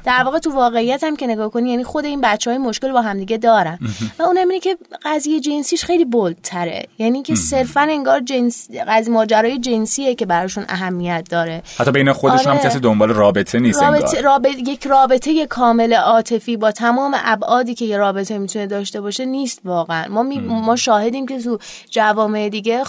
[0.05, 3.01] در واقع تو واقعیت هم که نگاه کنی یعنی خود این بچه های مشکل با
[3.01, 3.79] همدیگه دارن.
[4.19, 9.59] و اون اینه که قضیه جنسیش خیلی بولتره یعنی که صرفا انگار جنس قضیه ماجرای
[9.59, 11.63] جنسیه که براشون اهمیت داره.
[11.79, 16.73] حتی بین خودشون هم کسی دنبال رابطه نیست رابطه, رابطه یک رابطه کامل عاطفی با
[16.73, 20.09] تمام ابعادی که یه رابطه می‌تونه داشته باشه نیست واقعا.
[20.09, 21.59] ما می ما شاهدیم که تو
[21.91, 22.83] جوامع دیگه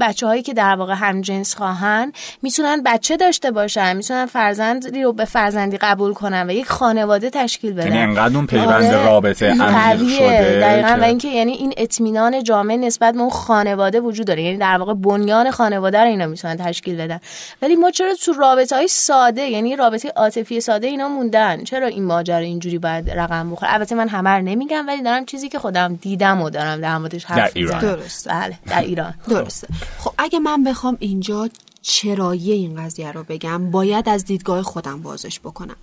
[0.00, 5.12] بچه هایی که در واقع هم جنس خواهن می‌تونن بچه داشته باشن می‌تونن فرزندی رو
[5.12, 7.86] به فرزندی قبول کنن و یک خانواده تشکیل بدن.
[7.86, 9.04] یعنی انقدر اون پیوند آره.
[9.04, 14.26] رابطه عمیق شده دقیقاً و اینکه یعنی این اطمینان جامعه نسبت به اون خانواده وجود
[14.26, 14.42] داره.
[14.42, 17.20] یعنی در واقع بنیان خانواده رو اینا می‌تونن تشکیل بدن.
[17.62, 22.04] ولی ما چرا تو رابطه های ساده یعنی رابطه عاطفی ساده اینا موندن؟ چرا این
[22.04, 26.42] ماجرا اینجوری باید رقم بخوره؟ البته من همه نمیگم ولی دارم چیزی که خودم دیدم
[26.42, 27.80] و دارم در موردش حرف در ایران.
[27.80, 29.14] درست بله در ایران.
[29.28, 29.68] درسته.
[29.98, 31.48] خب اگه من بخوام اینجا
[31.84, 35.76] چرایی این قضیه رو بگم؟ باید از دیدگاه خودم بازش بکنم.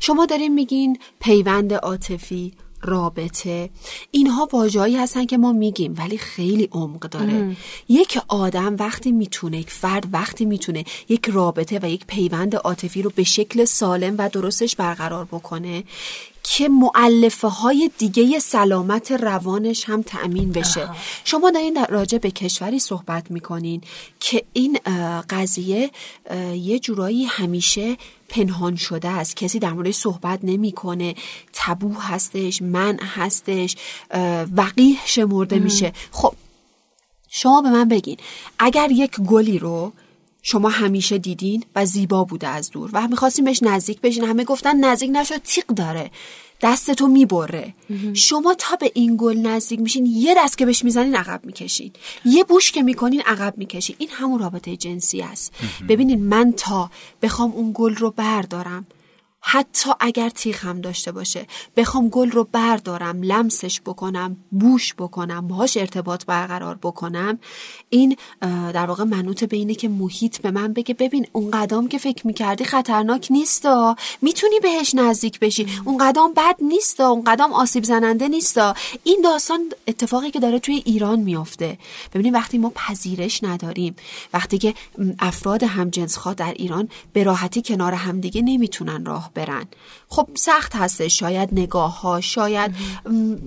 [0.00, 3.70] شما دارین میگین پیوند عاطفی رابطه
[4.10, 7.56] اینها واژه‌ای هستن که ما میگیم ولی خیلی عمق داره.
[7.88, 13.10] یک آدم وقتی می‌تونه یک فرد وقتی می‌تونه یک رابطه و یک پیوند عاطفی رو
[13.14, 15.84] به شکل سالم و درستش برقرار بکنه
[16.48, 20.88] که معلفه های دیگه سلامت روانش هم تأمین بشه.
[21.24, 23.80] شما دارین در راجع به کشوری صحبت می‌کنین
[24.20, 24.78] که این
[25.30, 25.90] قضیه
[26.54, 27.96] یه جورایی همیشه
[28.28, 29.36] پنهان شده است.
[29.36, 31.14] کسی در مورد صحبت نمی‌کنه.
[31.52, 33.76] تبو هستش من هستش
[34.56, 35.92] وقیح شمرده میشه.
[36.10, 36.34] خب
[37.28, 38.16] شما به من بگین
[38.58, 39.92] اگر یک گلی رو
[40.48, 44.24] شما همیشه دیدین و زیبا بوده از دور و می‌خواستیم بهش نزدیک بشین.
[44.24, 46.10] همه گفتن نزدیک نشد تیق داره.
[46.62, 47.74] دست تو می‌بره.
[48.14, 51.92] شما تا به این گل نزدیک میشین یه دست که بهش می‌زنین عقب می‌کشین.
[52.24, 53.96] یه بوش که می‌کنین عقب می‌کشین.
[53.98, 55.52] این همون رابطه جنسی است.
[55.88, 56.90] ببینین من تا
[57.22, 58.86] بخوام اون گل رو بردارم
[59.48, 61.46] حتی اگر تیخ هم داشته باشه.
[61.76, 67.38] بخوام گل رو بردارم لمسش بکنم بوش بکنم باهاش ارتباط برقرار بکنم.
[67.90, 68.16] این
[68.72, 72.26] در واقع منوط به اینه که محیط به من بگه ببین اون قدم که فکر
[72.26, 75.66] می‌کردی خطرناک نیستا می‌تونی بهش نزدیک بشی.
[75.84, 80.82] اون قدم بد نیستا اون قدم آسیب زننده نیستا این داستان اتفاقی که داره توی
[80.84, 81.78] ایران میافته.
[82.14, 83.96] ببینید وقتی ما پذیرش نداریم
[84.32, 84.74] وقتی که
[85.18, 89.66] افراد همجنسخواه در ایران به راحتی کنار همدیگه نمی‌تونن راه برن.
[90.08, 92.74] خب سخت هسته شاید نگاه ها شاید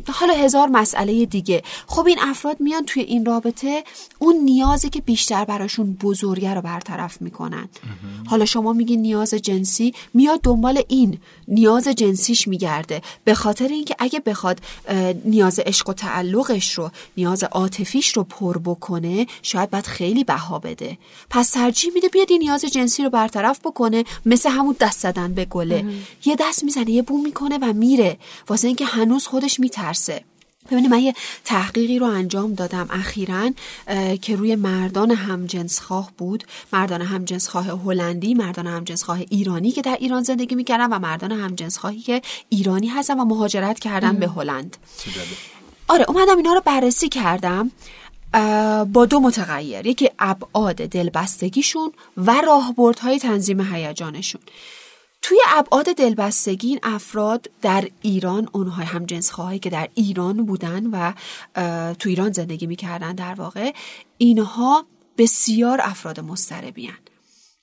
[0.07, 1.63] حالا هزار مسئله دیگه.
[1.87, 3.83] خب این افراد میان توی این رابطه
[4.19, 7.69] اون نیازی که بیشتر براشون بزرگه رو برطرف می‌کنن.
[8.27, 13.01] حالا شما میگین نیاز جنسی میاد دنبال این نیاز جنسیش میگرده.
[13.23, 14.59] به خاطر اینکه اگه بخواد
[15.25, 20.97] نیاز عشق و تعلقش رو نیاز عاطفیش رو پر بکنه شاید باید خیلی بها بده.
[21.29, 25.45] پس ترجیح میده بیاد این نیاز جنسی رو برطرف بکنه مثل همون دست زدن به
[25.45, 25.78] گله.
[26.25, 28.17] یه دست می‌زنه یه بوم می‌کنه و میره.
[28.47, 30.23] واسه اینکه هنوز خودش میترسه.
[30.71, 31.13] ببینید من یه
[31.45, 32.87] تحقیقی رو انجام دادم.
[32.89, 33.51] اخیرا
[34.21, 36.43] که روی مردان همجنسخواه بود.
[36.73, 42.21] مردان همجنسخواه هلندی مردان همجنسخواه ایرانی که در ایران زندگی می‌کردن و مردان همجنسخواهی که
[42.49, 44.77] ایرانی هستن و مهاجرت کردن به هلند.
[45.87, 47.71] آره اومدم اینا رو بررسی کردم
[48.93, 49.87] با دو متغیر.
[49.87, 54.41] یکی ابعاد دلبستگیشون و راهبردهای تنظیم هیجانشون.
[55.21, 60.85] توی ابعاد دلبستگی این افراد در ایران اونها هم جنس خواهی که در ایران بودن
[60.85, 61.13] و
[61.93, 63.73] تو ایران زندگی می‌کردن در واقع
[64.17, 64.85] اینها
[65.17, 66.97] بسیار افراد مستربیان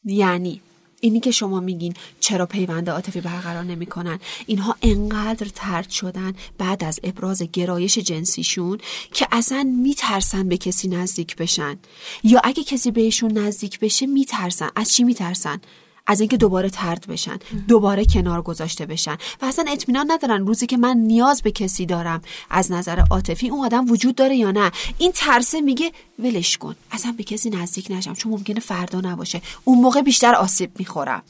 [0.05, 0.61] یعنی
[1.01, 7.01] اینی که شما میگین چرا پیوند عاطفی برقرار نمی‌کنن اینها انقدر ترد شدن بعد از
[7.03, 8.79] ابراز گرایش جنسیشون
[9.13, 11.79] که اصلا میترسن به کسی نزدیک بشن.
[12.25, 14.71] یا اگه کسی بهشون نزدیک بشه میترسن.
[14.77, 15.61] از چی میترسن؟
[16.07, 17.39] از اینکه دوباره ترد بشن
[17.69, 19.17] دوباره کنار گذاشته بشن.
[19.43, 23.65] و اصلا اطمینان ندارن روزی که من نیاز به کسی دارم از نظر عاطفی اون
[23.65, 24.71] آدم وجود داره یا نه.
[24.99, 29.43] این ترسه میگه ولش کن اصلا به کسی نزدیک نشم چون ممکنه فردا نباشه.
[29.65, 31.23] اون موقع بیشتر آسیب می‌خورم.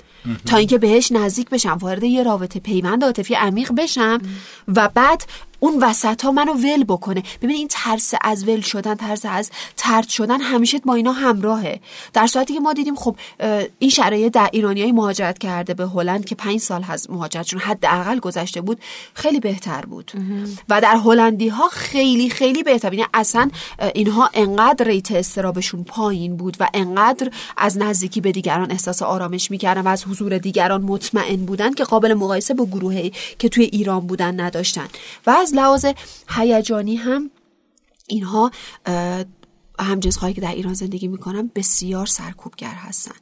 [0.46, 4.18] تا اینکه بهش نزدیک بشم وارد یه رابطه پیوند عاطفی عمیق بشم
[4.68, 5.22] و بعد
[5.60, 7.22] اون وسط ها منو ول بکنه.
[7.42, 11.80] ببین این ترس از ول شدن ترس از ترد شدن همیشه با اینا همراهه.
[12.12, 13.16] در صورتی که ما دیدیم خب
[13.78, 18.60] این شرایط در ایرانیای مهاجرت کرده به هلند که پنج سال از مهاجرتشون حداقل گذشته
[18.60, 18.80] بود
[19.14, 20.12] خیلی بهتر بود.
[20.68, 22.92] و در هلندی ها خیلی خیلی بهتر.
[22.92, 23.50] یعنی اصلا
[23.94, 29.80] اینها انقدر ریت استرابشون پایین بود و انقدر از نزدیکی به دیگران احساس آرامش می‌کردن
[29.80, 34.40] و از حضور دیگران مطمئن بودن که قابل مقایسه با گروهی که توی ایران بودن
[34.40, 34.86] نداشتن.
[35.26, 35.86] و از لحاظ
[36.28, 37.30] هیجانی هم
[38.06, 38.50] اینها
[39.78, 43.14] همجنس که در ایران زندگی می‌کنن بسیار سرکوبگر هستن.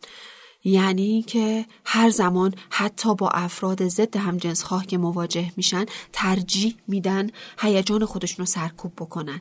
[0.64, 8.04] یعنی که هر زمان حتی با افراد ضد همجنسخواه که مواجه میشن ترجیح میدن هیجان
[8.04, 9.40] خودشون رو سرکوب بکنن.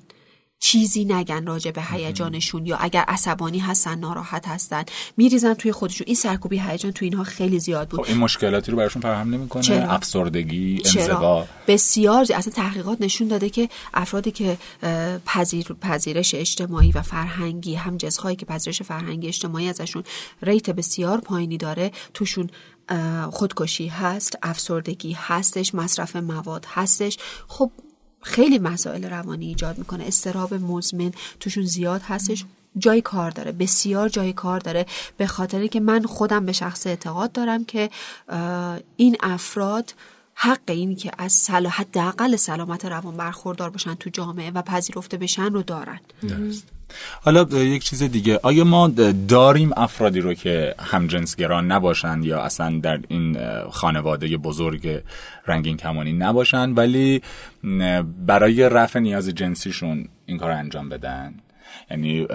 [0.65, 4.83] چیزی نگن راجع به هیجانشون یا اگر عصبانی هستن ناراحت هستن
[5.17, 6.05] میریزن توی خودشون.
[6.07, 8.01] این سرکوبی هیجان توی اینها خیلی زیاد بود.
[8.01, 11.45] خب این مشکلاتی رو براشون فراهم نمی‌کنه؟ افسردگی انزوا.
[11.67, 12.25] بسیار.
[12.35, 14.57] اصلا تحقیقات نشون داده که افرادی که
[15.25, 20.03] پذیر پذیرش اجتماعی و فرهنگی هم جنسخواهی که پذیرش فرهنگی اجتماعی ازشون
[20.41, 22.49] ریت بسیار پایینی داره توشون
[23.31, 27.17] خودکشی هست افسردگی هستش مصرف مواد هستش.
[27.47, 27.71] خب
[28.23, 30.03] خیلی مسائل روانی ایجاد می‌کنه.
[30.03, 32.45] استراب مزمن توشون زیاد هستش.
[32.77, 33.51] جای کار داره.
[33.51, 34.85] بسیار جای کار داره.
[35.17, 37.89] به خاطر که من خودم به شخص اعتقاد دارم که
[38.97, 39.93] این افراد
[40.35, 45.53] حق این که از صلاح حداقل سلامت روان برخوردار باشن تو جامعه و پذیرفته بشن
[45.53, 45.99] رو دارن.
[46.21, 46.67] درست.
[47.21, 48.39] حالا یک چیز دیگه.
[48.43, 48.87] آیا ما
[49.27, 53.37] داریم افرادی رو که همجنسگران نباشن یا اصلا در این
[53.69, 55.03] خانواده بزرگ
[55.47, 57.21] رنگین کمانی نباشن ولی
[58.27, 61.33] برای رفع نیاز جنسیشون این کار انجام بدن؟
[61.91, 62.27] یعنی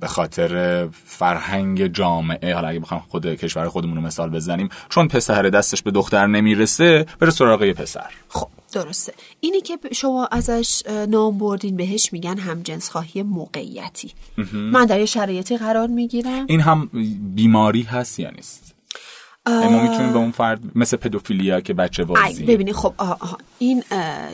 [0.00, 5.42] به خاطر فرهنگ جامعه حالا اگه بخوام خود کشور خودمون رو مثال بزنیم چون پسر
[5.42, 8.10] دستش به دختر نمی‌رسه بره سراغ پسر.
[8.28, 9.12] خب درسته.
[9.40, 14.12] اینی که شما ازش نام بردین بهش میگن همجنس خواهی موقعیتی
[14.54, 16.46] من در یه شرایطی قرار می‌گیرم.
[16.48, 16.90] این هم
[17.34, 18.67] بیماری هست یا نیست؟
[19.48, 22.44] ما می‌تونیم به اون فرد مثل پدوفیلیا که بچه بازی.
[22.44, 23.38] ببینید خب آها آها.
[23.58, 23.84] این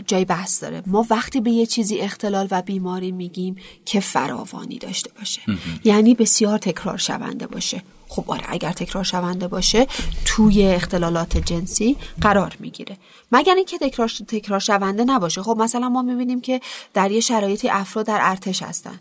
[0.07, 0.83] جای بحث داره.
[0.87, 5.43] ما وقتی به یه چیزی اختلال و بیماری میگیم که فراوانی داشته باشه.
[5.85, 7.83] یعنی بسیار تکرار شونده باشه.
[8.09, 9.87] خب آره اگر تکرار شونده باشه
[10.25, 12.97] توی اختلالات جنسی قرار می‌گیره.
[13.33, 15.43] مگر اینکه تکرار تکرار شونده نباشه.
[15.43, 16.61] خب مثلا ما می‌بینیم که
[16.95, 18.99] در یه شرایطی افراد در ارتش هستن.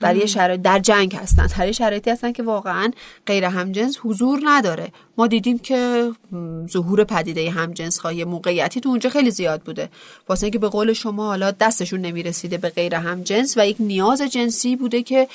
[0.00, 1.46] در یه شرایط در جنگ هستن.
[1.46, 2.90] در یه شرایطی هستن که واقعا
[3.26, 4.92] غیر همجنس حضور نداره.
[5.18, 6.10] ما دیدیم که
[6.70, 9.88] ظهور پدیده همجنس خواهی موقعیتی تو اونجا خیلی زیاد بوده.
[10.28, 14.76] واسه اینکه به قول شما حالا دستشون نمی‌رسیده به غیر همجنس و یک نیاز جنسی
[14.76, 15.28] بوده که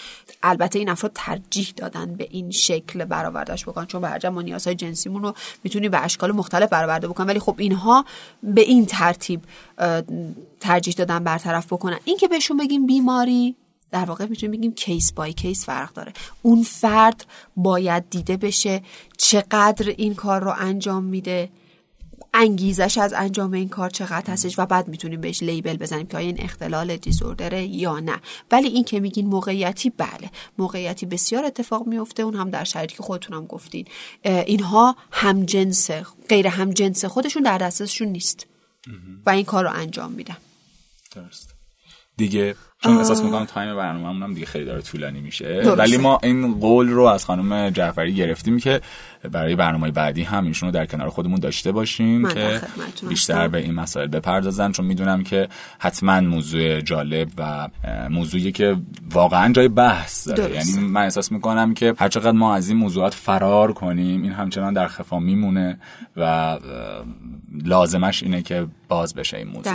[0.43, 3.86] البته این افراد ترجیح دادن به این شکل برآوردش بکنن.
[3.86, 8.05] چون هر ما نیازهای جنسیمون رو می‌تونیم به اشکال مختلف برآورده بکنن ولی خب اینها
[8.43, 9.41] به این ترتیب
[10.59, 11.99] ترجیح دادن برطرف بکنن.
[12.05, 13.55] این که بهشون بگیم بیماری
[13.96, 16.14] در واقع می‌تونیم بگیم کیس بای کیس فرق داره.
[16.41, 17.26] اون فرد
[17.56, 18.82] باید دیده بشه
[19.18, 21.50] چقدر این کار رو انجام میده
[22.34, 26.28] انگیزش از انجام این کار چقدر هستش و بعد می‌تونیم بهش لیبل بزنیم که آیا
[26.28, 28.22] این اختلال دیزوردره یا نه.
[28.52, 33.04] ولی این که میگین موقعیتی بله موقعیتی بسیار اتفاق میفته اون هم در شرایطی که
[33.04, 33.86] خودتونم گفتین.
[34.24, 35.91] اینها هم جنس
[36.30, 38.48] غیر هم جنس خودشون در دستشون نیست
[39.26, 40.38] و این کار رو انجام میدن.
[41.16, 41.55] درست
[42.18, 45.61] دیگه چون احساس می‌کنم تایم برنامه هم دیگه خیلی داره طولانی میشه.
[45.78, 48.82] ولی ما این قول رو از خانم جعفری گرفتیم که
[49.32, 52.61] برای برنامه بعدی هم ایشون رو در کنار خودمون داشته باشیم که
[53.09, 55.49] بیشتر به این مسائل بپردازن چون می‌دونم که
[55.80, 57.70] حتما موضوع جالب و
[58.09, 58.78] موضوعی که
[59.11, 60.55] واقعا جای بحث داره.
[60.55, 64.74] یعنی من احساس می‌کنم که هر چقدر ما از این موضوعات فرار کنیم این همچنان
[64.74, 65.80] در خفا میمونه
[66.18, 66.57] و
[67.66, 69.74] لازمش اینه که باز بشه این موضوع.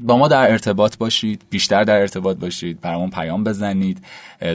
[0.00, 4.04] با ما در ارتباط باشید بیشتر در ارتباط باشید برامون پیام بزنید.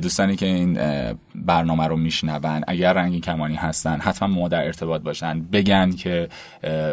[0.02, 0.80] دوستانی که این
[1.36, 5.42] برنامه رو میشنون اگر رنگین کمانی هستن حتما ما در ارتباط باشن.
[5.42, 6.30] بگن که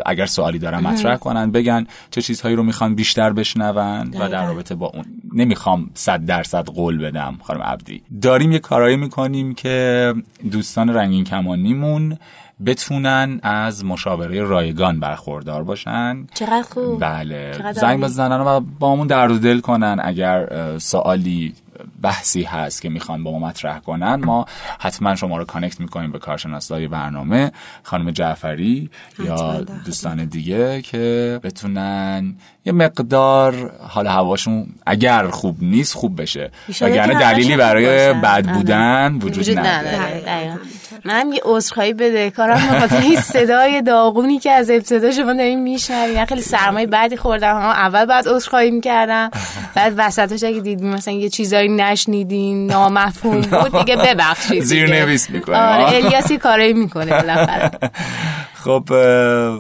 [0.07, 4.75] اگر سوالی دارن مطرح کنن بگن چه چیزهایی رو می‌خوان بیشتر بشنون و در رابطه
[4.75, 5.05] با اون.
[5.33, 8.03] نمی‌خوام صد درصد قول بدم خانم عبدی.
[8.23, 10.15] داریم یه کارایی می‌کنیم که
[10.51, 12.19] دوستان رنگین کمانیمون
[12.67, 16.27] بتونن از مشاوره رایگان برخوردار باشن.
[16.35, 17.01] چقدر خوب.
[17.01, 17.73] بله.
[17.73, 20.49] زنگ بزنن و با همون درد دل کنن اگر
[20.79, 21.55] سوالی
[22.03, 24.15] بحثی هست که می‌خوان با ما مطرح کنن.
[24.15, 24.47] ما
[24.81, 27.53] حتما شما رو کانکت می‌کنیم به کارشناسای برنامه.
[27.83, 28.91] خانم جعفری
[29.25, 36.51] یا دوستان دیگه که بتونن یه مقدار حال هواشون اگر خوب نیست خوب بشه.
[36.81, 40.59] وگرنه دلیلی برای بد بودن وجود نداره.
[41.05, 42.31] من یه عذرخواهی بده.
[42.31, 46.25] کارم بخاطر این صدای داغونی که از ابتدا شما دارین میشنوین.
[46.25, 47.57] خیلی سرمایه بعدی خوردم.
[47.57, 49.31] اول بعد عذرخواهی می‌کردم.
[49.75, 55.57] بعد وسطش اگه دیدیم مثلا یه چیزایی نشنیدین نامفهوم بود دیگه ببخشید زیر نویس می‌کنه
[55.57, 57.71] آره الیاسی کاری می‌کنه بالاخره.
[58.67, 58.85] خب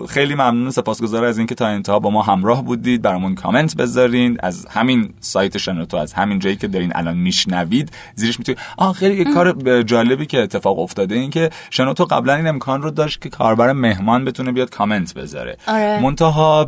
[0.06, 3.02] خیلی ممنون سپاسگزار از اینکه تا انتها با ما همراه بودید.
[3.02, 4.36] برامون کامنت بذارین.
[4.40, 8.58] از همین سایت شنوتو از همین جایی که دارین الان میشنوید زیرش می‌تونید.
[8.76, 13.20] آه خیلی کار جالبی که اتفاق افتاده این که شنوتو قبلا این امکان رو داشت
[13.22, 15.56] که کاربر مهمان بتونه بیاد کامنت بذاره.
[15.66, 16.00] آره.
[16.02, 16.66] منتها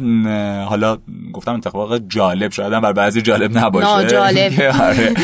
[0.68, 0.98] حالا
[1.32, 4.08] گفتم اتفاق جالب شاید بر بعضی جالب نباشه.
[4.08, 4.52] جالب.
[4.88, 5.14] آره.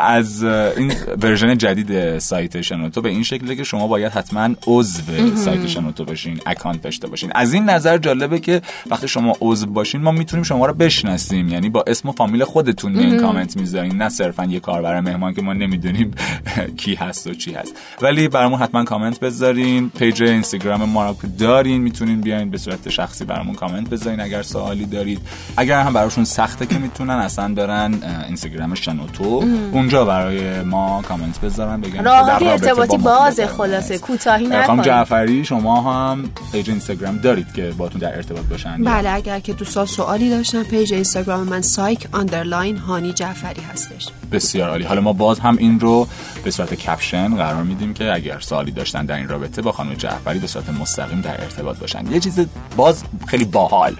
[0.00, 5.66] از این version جدید سایت شنوتو به این شکله که شما باید حتما عضو سایت
[5.66, 6.40] شنوتو بشین.
[6.46, 7.32] account داشته باشین.
[7.34, 11.48] از این نظر جالبه که وقتی شما عضو باشین ما می‌تونیم شما رو بشناسیم.
[11.48, 14.02] یعنی با اسم و فامیل خودتون میین کامنت می‌ذارین.
[14.02, 16.14] نه صرفا یه کاربر مهمان که ما نمی‌دونیم
[16.80, 17.76] کی هست و چی هست.
[18.02, 19.90] ولی برامون حتما کامنت بذارین.
[19.98, 21.82] page اینستاگرام ما رو دارین.
[21.82, 25.20] می‌تونین بیاین به صورت شخصی برامون کامنت بذارین اگر سوالی دارید.
[25.56, 27.94] اگر هم براشون سخته که می‌تونن اصلا برن
[28.26, 29.44] اینستاگرام شنوتو.
[29.72, 34.84] اونجا برای ما کامنت بذارن بگن راه ارتباطی باز خلاصه کوتاهی نکنید.
[34.84, 39.86] جعفری شما هم page اینستاگرام دارید که باتون در ارتباط باشن بله اگر که دوستان
[39.86, 44.08] سوالی داشتن page اینستاگرام من psych underline هانی جعفری هستش.
[44.32, 44.84] بسیار عالی.
[44.84, 46.08] حالا ما باز هم این رو
[46.44, 50.38] به صورت caption قرار میدیم که اگر سوالی داشتن در این رابطه با خانم جعفری
[50.38, 52.12] به صورت مستقیم در ارتباط باشن.
[52.12, 52.46] یه چیز
[52.76, 53.96] باز خیلی باحال.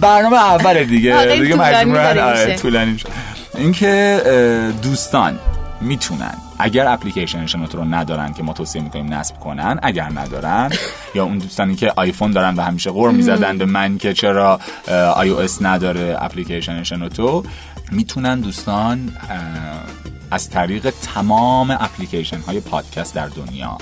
[0.00, 1.38] برنامه اول دیگه.
[1.40, 2.56] دیگه مجبورن.
[2.56, 2.96] طولانی
[3.54, 4.22] اینکه
[4.82, 5.38] دوستان
[5.80, 10.70] می‌تونن اگر اپلیکیشن شنوتو رو ندارن که ما توصیه می‌کنیم نصب کنن اگر ندارن
[11.14, 14.60] یا اون دوستانی که آیفون دارن و همیشه غر می‌زدن به من که چرا
[15.14, 17.44] iOS نداره اپلیکیشن شنوتو
[17.92, 19.12] می‌تونن دوستان
[20.30, 23.78] از طریق تمام اپلیکیشن های پادکست در دنیا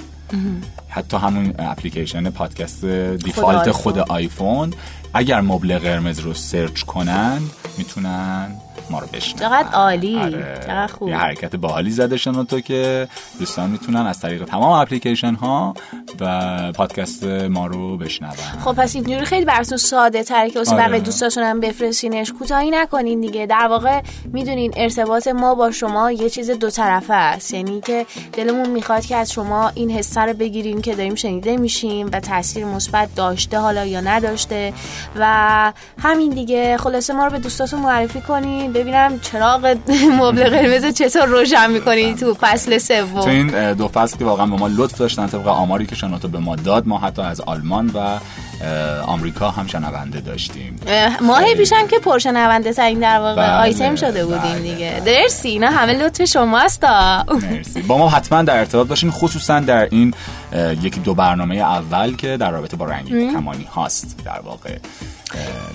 [0.89, 3.71] حتی همون اپلیکیشن پادکست دیفالت.
[3.71, 4.75] خود آیفون
[5.15, 7.39] اگر مبل قرمز رو سرچ کنن
[7.79, 8.47] می‌تونن
[8.91, 10.31] ما رو بشنون چقدر عالی.
[10.61, 11.09] چقدر خوب.
[11.09, 13.09] یه حرکت باحالی زده تو که
[13.39, 15.75] دوستان می‌تونن از طریق تمام اپلیکیشن ها
[16.21, 18.33] و پادکست ما رو بشنون.
[18.65, 20.89] خب پس اینجوری خیلی براتون ساده تره که واسه آره.
[20.89, 22.33] بقیه دوستاتون هم بفرستینش.
[22.33, 23.47] کوتاهی نکنین دیگه.
[23.47, 24.01] در واقع
[24.33, 27.55] می‌دونین ارتباط ما با شما یه چیز دو طرفه است.
[27.55, 32.11] یعنی که دلمون می‌خواد که از شما این حسه رو بگیریم که داریم شنیده میشیم
[32.13, 34.73] و تاثیر مثبت داشته حالا یا نداشته.
[35.17, 36.77] و همین دیگه.
[36.77, 38.73] خلاصه ما رو به دوستاتون معرفی کنین.
[38.73, 39.77] ببینم چراغ
[40.21, 44.47] مبل قرمز چطور روشن می‌کنین تو فصل تو سوم این اه، دو فصل که واقعا
[44.47, 46.87] به ما لطف داشتن طبق آماری که شنوتو به ما داد.
[46.87, 48.19] ما حتی از آلمان و
[49.07, 50.77] آمریکا هم شنونده داشتیم.
[50.87, 55.03] اه، ماه پیش هم که پرشنونده ترین در واقع بله، آیتم شده بودیم بله، دیگه.
[55.07, 56.85] درسی اینا همه لطف شماست.
[56.85, 57.83] مرسی.
[57.83, 60.15] با ما حتما در ارتباط باشین خصوصا در این
[60.83, 64.79] یکی دو برنامه اول که در رابطه با رنگین کمانی هاست در واقع.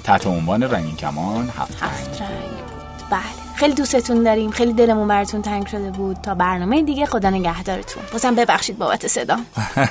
[0.04, 1.92] تحت عنوان رنگین کمان هفت رنگ.
[1.92, 2.69] هفت رنگ.
[3.10, 3.22] بله.
[3.56, 4.52] خیلی دوستتون داریم.
[4.52, 6.18] خیلی دلمون براتون تنگ شده بود.
[6.24, 8.04] تا برنامه دیگه خدا نگهدارتون.
[8.12, 9.38] بازم ببخشید بابت صدا.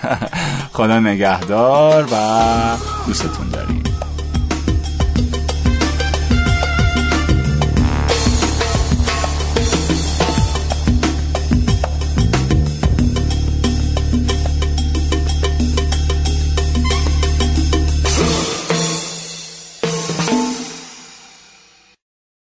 [0.76, 2.16] خدا نگهدار و
[3.06, 3.87] دوستتون داریم.